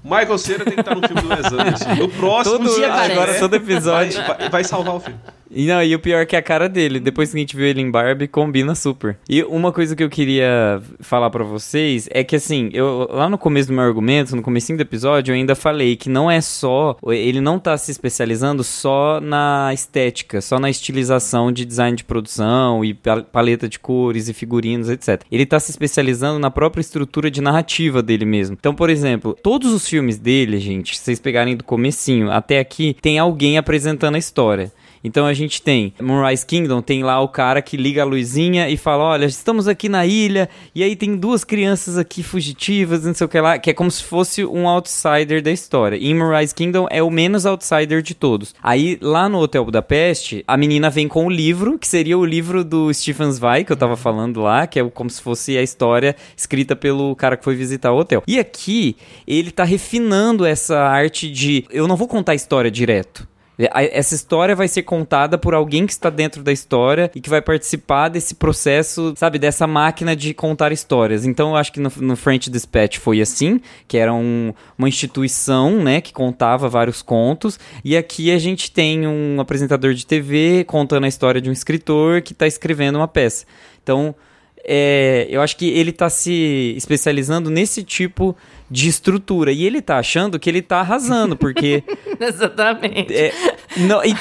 [0.03, 1.95] Michael Cera tem que estar no filme do Wes Anderson.
[1.95, 4.21] No próximo Todo, dia agora todo episódio.
[4.25, 5.19] vai- vai salvar o filme.
[5.53, 7.65] E não, e o pior é que a cara dele, depois que a gente viu
[7.65, 9.17] ele em Barbie, combina super.
[9.29, 13.37] E uma coisa que eu queria falar pra vocês é que assim, eu lá no
[13.37, 16.95] começo do meu argumento, no comecinho do episódio, eu ainda falei que não é só,
[17.07, 22.83] ele não tá se especializando só na estética, só na estilização de design de produção
[22.85, 25.21] e pal- paleta de cores e figurinos, etc.
[25.31, 28.55] Ele tá se especializando na própria estrutura de narrativa dele mesmo.
[28.59, 32.95] Então, por exemplo, todos os filmes dele, gente, se vocês pegarem do comecinho até aqui,
[33.01, 34.71] tem alguém apresentando a história.
[35.03, 38.77] Então a gente tem Moonrise Kingdom, tem lá o cara que liga a luzinha e
[38.77, 43.25] fala: Olha, estamos aqui na ilha, e aí tem duas crianças aqui fugitivas, não sei
[43.25, 45.97] o que lá, que é como se fosse um outsider da história.
[45.97, 48.53] E em Moonrise Kingdom é o menos outsider de todos.
[48.61, 52.63] Aí lá no Hotel Budapeste, a menina vem com o livro, que seria o livro
[52.63, 56.15] do Stephen Zweig, que eu tava falando lá, que é como se fosse a história
[56.35, 58.23] escrita pelo cara que foi visitar o hotel.
[58.27, 58.95] E aqui,
[59.27, 61.65] ele tá refinando essa arte de.
[61.69, 63.27] Eu não vou contar a história direto.
[63.71, 67.29] A- Essa história vai ser contada por alguém que está dentro da história e que
[67.29, 71.25] vai participar desse processo, sabe, dessa máquina de contar histórias.
[71.25, 75.83] Então eu acho que no, no French Dispatch foi assim, que era um- uma instituição,
[75.83, 77.59] né, que contava vários contos.
[77.83, 82.21] E aqui a gente tem um apresentador de TV contando a história de um escritor
[82.21, 83.45] que está escrevendo uma peça.
[83.83, 84.15] Então
[84.63, 88.35] é, eu acho que ele tá se especializando nesse tipo
[88.71, 89.51] de estrutura.
[89.51, 91.83] E ele tá achando que ele tá arrasando, porque.
[92.19, 93.13] Exatamente.
[93.13, 93.33] É,
[93.77, 94.15] não, e,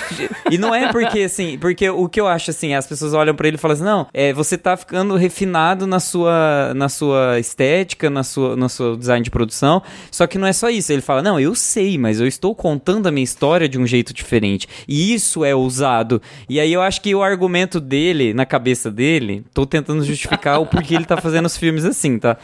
[0.51, 3.47] e não é porque, assim, porque o que eu acho, assim, as pessoas olham pra
[3.47, 8.11] ele e falam assim, não, é, você tá ficando refinado na sua, na sua estética,
[8.11, 10.93] na sua, no seu design de produção, só que não é só isso.
[10.93, 14.13] Ele fala, não, eu sei, mas eu estou contando a minha história de um jeito
[14.13, 14.67] diferente.
[14.89, 16.21] E isso é ousado.
[16.49, 20.67] E aí eu acho que o argumento dele, na cabeça dele, tô tentando justificar o
[20.67, 22.37] porquê ele tá fazendo os filmes assim, tá?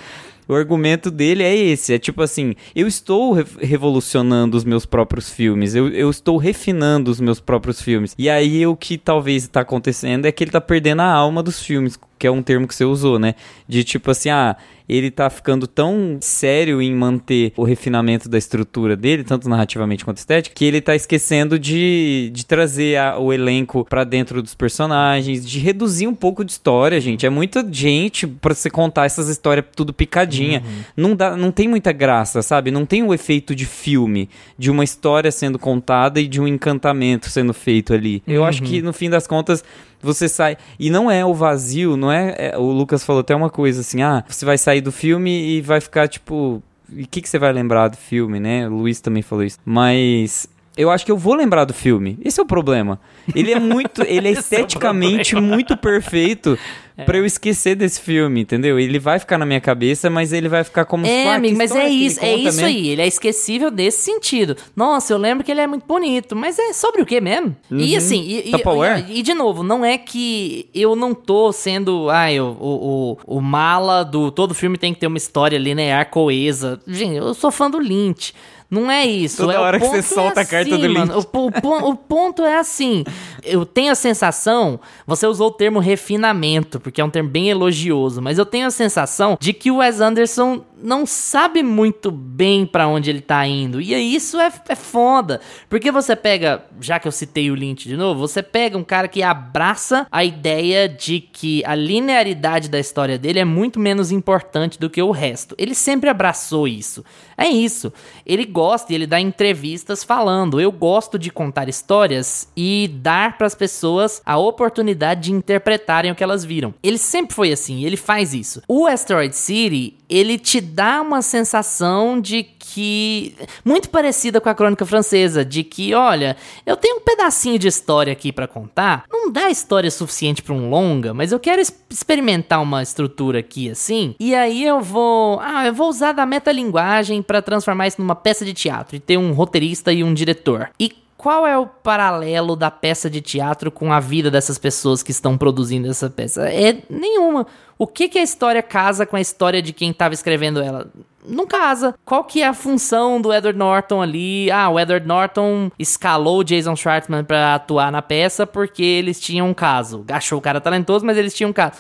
[0.49, 5.31] O argumento dele é esse: é tipo assim, eu estou re revolucionando os meus próprios
[5.31, 8.15] filmes, eu, eu estou refinando os meus próprios filmes.
[8.19, 11.63] E aí o que talvez está acontecendo é que ele tá perdendo a alma dos
[11.63, 13.35] filmes, que é um termo que você usou, né?
[13.69, 14.57] De tipo assim, ah,
[14.89, 20.19] ele tá ficando tão sério em manter o refinamento da estrutura dele, tanto narrativamente quanto
[20.19, 25.47] estética, que ele tá esquecendo de, de trazer a, o elenco para dentro dos personagens,
[25.47, 27.27] de reduzir um pouco de história, gente.
[27.27, 30.63] É muita gente para você contar essas histórias tudo picadinha.
[30.65, 30.83] Uhum.
[30.97, 32.71] Não, dá, não tem muita graça, sabe?
[32.71, 34.29] Não tem o efeito de filme,
[34.59, 38.23] de uma história sendo contada e de um encantamento sendo feito ali.
[38.27, 39.65] Eu acho que, no fim das contas,
[40.01, 40.57] você sai.
[40.79, 42.59] E não é o vazio, não é, é.
[42.59, 45.81] O Lucas falou até uma coisa assim: ah, você vai sair do filme e vai
[45.81, 46.63] ficar tipo.
[46.93, 48.69] E o que, que você vai lembrar do filme, né?
[48.69, 49.59] O Luiz também falou isso.
[49.65, 52.19] Mas eu acho que eu vou lembrar do filme.
[52.23, 53.01] Esse é o problema.
[53.35, 54.03] Ele é muito.
[54.07, 56.59] Ele é, é esteticamente é muito perfeito
[56.97, 57.05] é.
[57.05, 58.79] para eu esquecer desse filme, entendeu?
[58.79, 61.89] Ele vai ficar na minha cabeça, mas ele vai ficar como É, amigo, mas é
[61.89, 62.89] isso, é isso aí.
[62.89, 64.57] Ele é esquecível desse sentido.
[64.75, 67.57] Nossa, eu lembro que ele é muito bonito, mas é sobre o que mesmo?
[67.71, 67.79] Uhum.
[67.79, 72.09] E assim, e, e, e, de novo, não é que eu não tô sendo.
[72.11, 74.31] Ai, o, o, o, o mala do.
[74.31, 76.81] Todo filme tem que ter uma história linear coesa.
[76.87, 78.35] Gente, eu sou fã do Lynch.
[78.71, 79.39] Não é isso.
[79.39, 81.27] Toda é, hora que você solta assim, a carta do mano, link.
[81.33, 83.05] O, o, o, ponto é assim.
[83.45, 84.81] Eu tenho a sensação.
[85.07, 88.71] Você usou o termo refinamento, porque é um termo bem elogioso, mas eu tenho a
[88.71, 93.81] sensação de que o Wes Anderson não sabe muito bem para onde ele tá indo.
[93.81, 95.41] E isso é, é foda.
[95.69, 99.09] Porque você pega, já que eu citei o Lynch de novo, você pega um cara
[99.09, 104.79] que abraça a ideia de que a linearidade da história dele é muito menos importante
[104.79, 105.55] do que o resto.
[105.57, 107.05] Ele sempre abraçou isso.
[107.39, 107.93] É isso.
[108.25, 113.47] Ele gosta e ele dá entrevistas falando: "Eu gosto de contar histórias e dar para
[113.47, 116.73] as pessoas a oportunidade de interpretarem o que elas viram".
[116.83, 118.63] Ele sempre foi assim, ele faz isso.
[118.67, 122.45] O Asteroid City, ele te dá uma sensação de
[122.77, 123.33] que
[123.65, 126.37] muito parecida com a crônica francesa, de que, olha,
[126.67, 130.69] eu tenho um pedacinho de história aqui para contar, não dá história suficiente para um
[130.69, 135.73] longa, mas eu quero experimentar uma estrutura aqui assim, e aí eu vou, ah, eu
[135.73, 139.91] vou usar da metalinguagem para transformar isso numa peça de teatro e ter um roteirista
[139.91, 140.69] e um diretor.
[140.79, 145.13] E qual é o paralelo da peça de teatro com a vida dessas pessoas que
[145.13, 146.47] estão produzindo essa peça?
[146.51, 147.47] É nenhuma.
[147.79, 150.87] O que, que a história casa com a história de quem estava escrevendo ela?
[151.27, 151.95] Não casa.
[152.05, 154.51] Qual que é a função do Edward Norton ali?
[154.51, 159.49] Ah, o Edward Norton escalou o Jason Schwartzman para atuar na peça porque eles tinham
[159.49, 160.05] um caso.
[160.09, 161.77] Achou o cara talentoso, mas eles tinham um caso.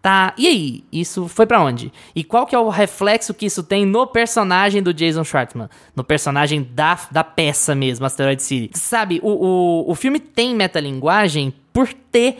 [0.00, 0.84] Tá, e aí?
[0.92, 1.92] Isso foi para onde?
[2.14, 5.68] E qual que é o reflexo que isso tem no personagem do Jason Schwartzman?
[5.94, 8.70] No personagem da, da peça mesmo, Asteroid City.
[8.78, 12.38] Sabe, o, o, o filme tem metalinguagem por ter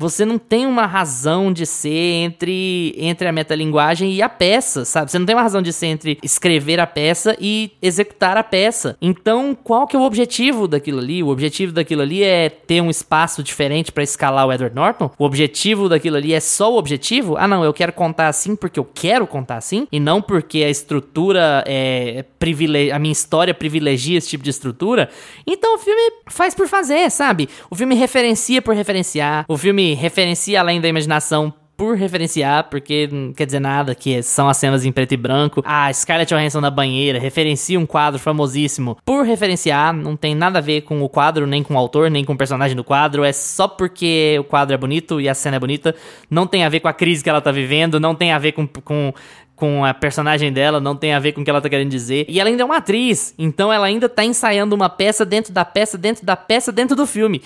[0.00, 5.10] você não tem uma razão de ser entre, entre a metalinguagem e a peça, sabe?
[5.10, 8.96] Você não tem uma razão de ser entre escrever a peça e executar a peça.
[9.02, 11.22] Então, qual que é o objetivo daquilo ali?
[11.22, 15.10] O objetivo daquilo ali é ter um espaço diferente para escalar o Edward Norton?
[15.18, 17.36] O objetivo daquilo ali é só o objetivo?
[17.36, 20.70] Ah, não, eu quero contar assim porque eu quero contar assim e não porque a
[20.70, 25.10] estrutura é privilegi a minha história privilegia esse tipo de estrutura.
[25.46, 27.50] Então, o filme faz por fazer, sabe?
[27.70, 29.44] O filme referencia por referenciar.
[29.46, 34.50] O filme referencia além da imaginação por referenciar, porque não quer dizer nada, que são
[34.50, 35.62] as cenas em preto e branco.
[35.64, 40.60] A Scarlett Johansson na banheira referencia um quadro famosíssimo por referenciar, não tem nada a
[40.60, 43.32] ver com o quadro, nem com o autor, nem com o personagem do quadro, é
[43.32, 45.94] só porque o quadro é bonito e a cena é bonita,
[46.28, 48.52] não tem a ver com a crise que ela tá vivendo, não tem a ver
[48.52, 49.14] com, com
[49.60, 52.24] com a personagem dela, não tem a ver com o que ela tá querendo dizer.
[52.30, 55.66] E ela ainda é uma atriz, então ela ainda tá ensaiando uma peça dentro da
[55.66, 57.42] peça, dentro da peça, dentro do filme.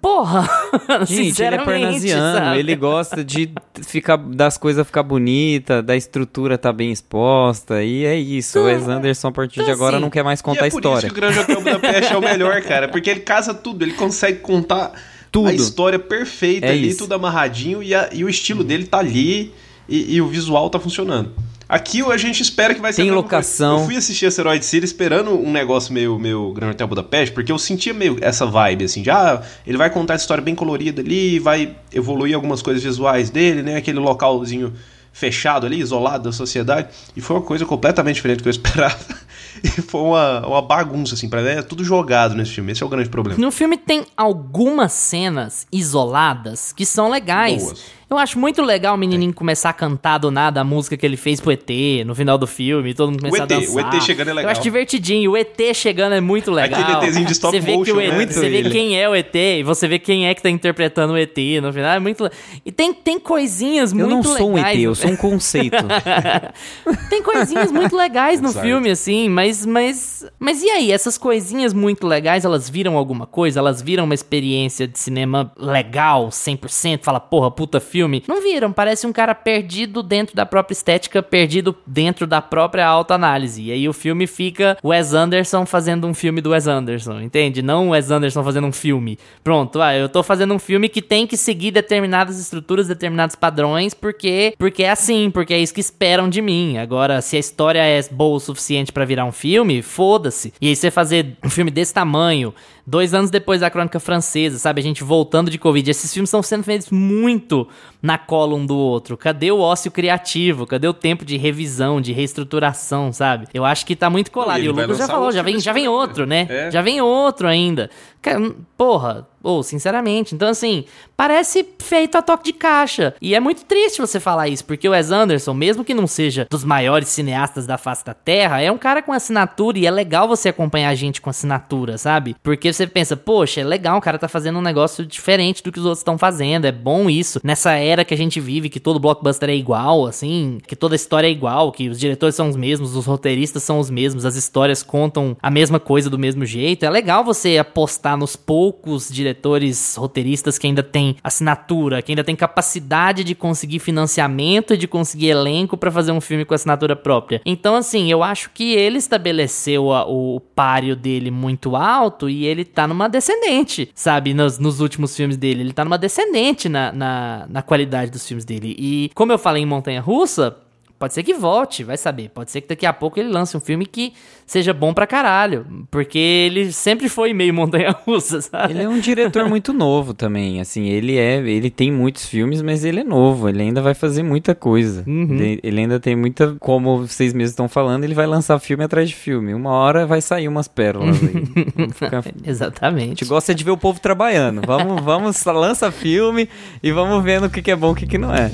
[0.00, 0.48] Porra!
[1.04, 2.58] Gente, ele é parnasiano, sabe?
[2.60, 3.50] ele gosta de
[3.82, 8.60] ficar das coisas ficar bonita, da estrutura tá bem exposta, e é isso.
[8.60, 11.06] o Wes Anderson, a partir de agora, não quer mais contar a história.
[11.06, 13.52] É por isso que o Grande Hotel Budapeste é o melhor, cara, porque ele casa
[13.52, 14.92] tudo, ele consegue contar
[15.32, 15.48] tudo.
[15.48, 16.98] a história perfeita é ali, isso.
[16.98, 19.52] tudo amarradinho, e, a, e o estilo dele tá ali,
[19.88, 21.32] e, e o visual tá funcionando.
[21.68, 23.02] Aqui a gente espera que vai ser.
[23.02, 23.80] Tem locação.
[23.80, 27.58] Eu fui assistir Asteroid City esperando um negócio meio, meio Grand Hotel Budapeste, porque eu
[27.58, 31.38] sentia meio essa vibe, assim, de ah, ele vai contar essa história bem colorida ali,
[31.38, 33.76] vai evoluir algumas coisas visuais dele, né?
[33.76, 34.72] Aquele localzinho
[35.12, 36.88] fechado ali, isolado da sociedade.
[37.14, 38.96] E foi uma coisa completamente diferente do que eu esperava.
[39.60, 42.70] E foi uma, uma bagunça, assim, pra ver, é tudo jogado nesse filme.
[42.70, 43.40] Esse é o grande problema.
[43.40, 47.64] No filme tem algumas cenas isoladas que são legais.
[47.64, 51.04] Boas Eu acho muito legal o menininho começar a cantar do nada a música que
[51.04, 51.68] ele fez pro ET
[52.06, 53.74] no final do filme, todo mundo começar ET, a dançar.
[53.74, 54.50] o ET chegando é Eu legal.
[54.52, 56.80] acho divertidinho, o ET chegando é muito legal.
[56.80, 58.26] Aquele ETzinho de stop você vê que o motion, ET, né?
[58.32, 61.18] Você vê quem é o ET e você vê quem é que tá interpretando o
[61.18, 62.30] ET no final, é muito
[62.64, 64.82] E tem, tem coisinhas Eu muito não sou um ET, legais.
[64.82, 65.76] eu sou um conceito.
[67.10, 68.64] Tem coisinhas muito legais no Exato.
[68.66, 70.24] filme, assim, mas, mas.
[70.38, 70.92] Mas e aí?
[70.92, 73.58] Essas coisinhas muito legais, elas viram alguma coisa?
[73.60, 77.00] Elas viram uma experiência de cinema legal, 100%?
[77.02, 77.97] Fala, porra, puta filme?
[78.28, 78.72] Não viram.
[78.72, 83.62] Parece um cara perdido dentro da própria estética, perdido dentro da própria autoanálise.
[83.62, 87.62] E aí o filme fica Wes Anderson fazendo um filme do Wes Anderson, entende?
[87.62, 89.18] Não Wes Anderson fazendo um filme.
[89.42, 93.94] Pronto, ah, eu tô fazendo um filme que tem que seguir determinadas estruturas, determinados padrões,
[93.94, 96.78] porque porque é assim, porque é isso que esperam de mim.
[96.78, 100.52] Agora, se a história é boa o suficiente pra virar um filme, foda-se.
[100.60, 102.54] E aí você fazer um filme desse tamanho,
[102.88, 104.80] dois anos depois da Crônica Francesa, sabe?
[104.80, 105.90] A gente voltando de Covid.
[105.90, 107.68] Esses filmes estão sendo feitos muito
[108.00, 109.16] na cola um do outro.
[109.16, 110.66] Cadê o ócio criativo?
[110.66, 113.46] Cadê o tempo de revisão, de reestruturação, sabe?
[113.52, 114.58] Eu acho que tá muito colado.
[114.58, 116.46] Não, e o Lucas já falou, já vem, já vem outro, né?
[116.48, 116.70] É.
[116.70, 117.90] Já vem outro ainda.
[118.22, 120.36] Cara, Porra, ou sinceramente.
[120.36, 120.84] Então, assim,
[121.16, 123.12] parece feito a toque de caixa.
[123.20, 126.46] E é muito triste você falar isso, porque o Wes Anderson, mesmo que não seja
[126.48, 130.28] dos maiores cineastas da face da Terra, é um cara com assinatura e é legal
[130.28, 132.36] você acompanhar a gente com assinatura, sabe?
[132.40, 135.80] Porque você pensa, poxa, é legal, o cara tá fazendo um negócio diferente do que
[135.80, 136.64] os outros estão fazendo.
[136.64, 137.40] É bom isso.
[137.42, 141.26] Nessa era que a gente vive, que todo blockbuster é igual, assim, que toda história
[141.26, 144.82] é igual, que os diretores são os mesmos, os roteiristas são os mesmos, as histórias
[144.82, 146.84] contam a mesma coisa do mesmo jeito.
[146.84, 152.36] É legal você apostar nos poucos diretores roteiristas que ainda têm assinatura, que ainda têm
[152.36, 157.40] capacidade de conseguir financiamento e de conseguir elenco pra fazer um filme com assinatura própria.
[157.44, 162.64] Então, assim, eu acho que ele estabeleceu a- o páreo dele muito alto e ele
[162.64, 164.34] tá numa descendente, sabe?
[164.34, 165.60] Nos, nos últimos filmes dele.
[165.62, 167.77] Ele tá numa descendente na, na, na qualidade
[168.10, 168.74] dos filmes dele.
[168.78, 170.56] E, como eu falei em Montanha Russa.
[170.98, 172.28] Pode ser que volte, vai saber.
[172.30, 174.12] Pode ser que daqui a pouco ele lance um filme que
[174.44, 175.64] seja bom pra caralho.
[175.90, 178.72] Porque ele sempre foi meio montanha-russa, sabe?
[178.72, 182.84] Ele é um diretor muito novo também, assim, ele é, ele tem muitos filmes, mas
[182.84, 185.04] ele é novo, ele ainda vai fazer muita coisa.
[185.06, 185.36] Uhum.
[185.38, 189.08] Ele, ele ainda tem muita, como vocês mesmos estão falando, ele vai lançar filme atrás
[189.08, 189.54] de filme.
[189.54, 191.88] Uma hora vai sair umas pérolas aí.
[191.94, 193.08] Ficar- A Exatamente.
[193.10, 194.62] gente gosta de ver o povo trabalhando.
[194.66, 196.48] Vamos, vamos, lança filme
[196.82, 198.50] e vamos vendo o que, que é bom e o que, que não é.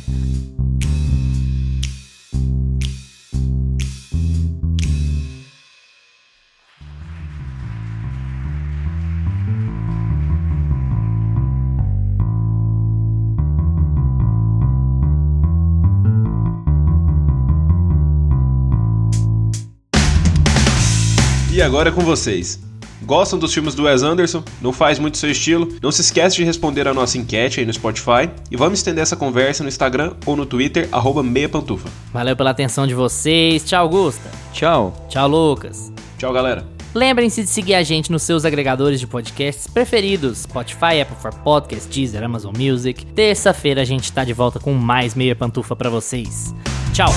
[21.54, 22.58] E agora é com vocês.
[23.02, 24.42] Gostam dos filmes do Wes Anderson?
[24.60, 25.68] Não faz muito seu estilo?
[25.80, 29.14] Não se esquece de responder a nossa enquete aí no Spotify e vamos estender essa
[29.14, 31.88] conversa no Instagram ou no Twitter, arroba meia pantufa.
[32.12, 33.62] Valeu pela atenção de vocês.
[33.62, 34.28] Tchau, Gusta.
[34.52, 35.06] Tchau.
[35.08, 35.92] Tchau, Lucas.
[36.18, 36.66] Tchau, galera.
[36.92, 41.88] Lembrem-se de seguir a gente nos seus agregadores de podcasts preferidos: Spotify, Apple for Podcast,
[41.88, 43.06] Deezer, Amazon Music.
[43.06, 46.52] Terça-feira a gente tá de volta com mais meia pantufa pra vocês.
[46.92, 47.14] Tchau.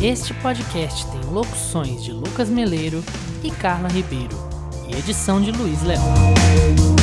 [0.00, 3.02] Este podcast tem locuções de Lucas Meleiro
[3.42, 4.36] e Carla Ribeiro
[4.88, 6.97] e edição de Luiz Leão.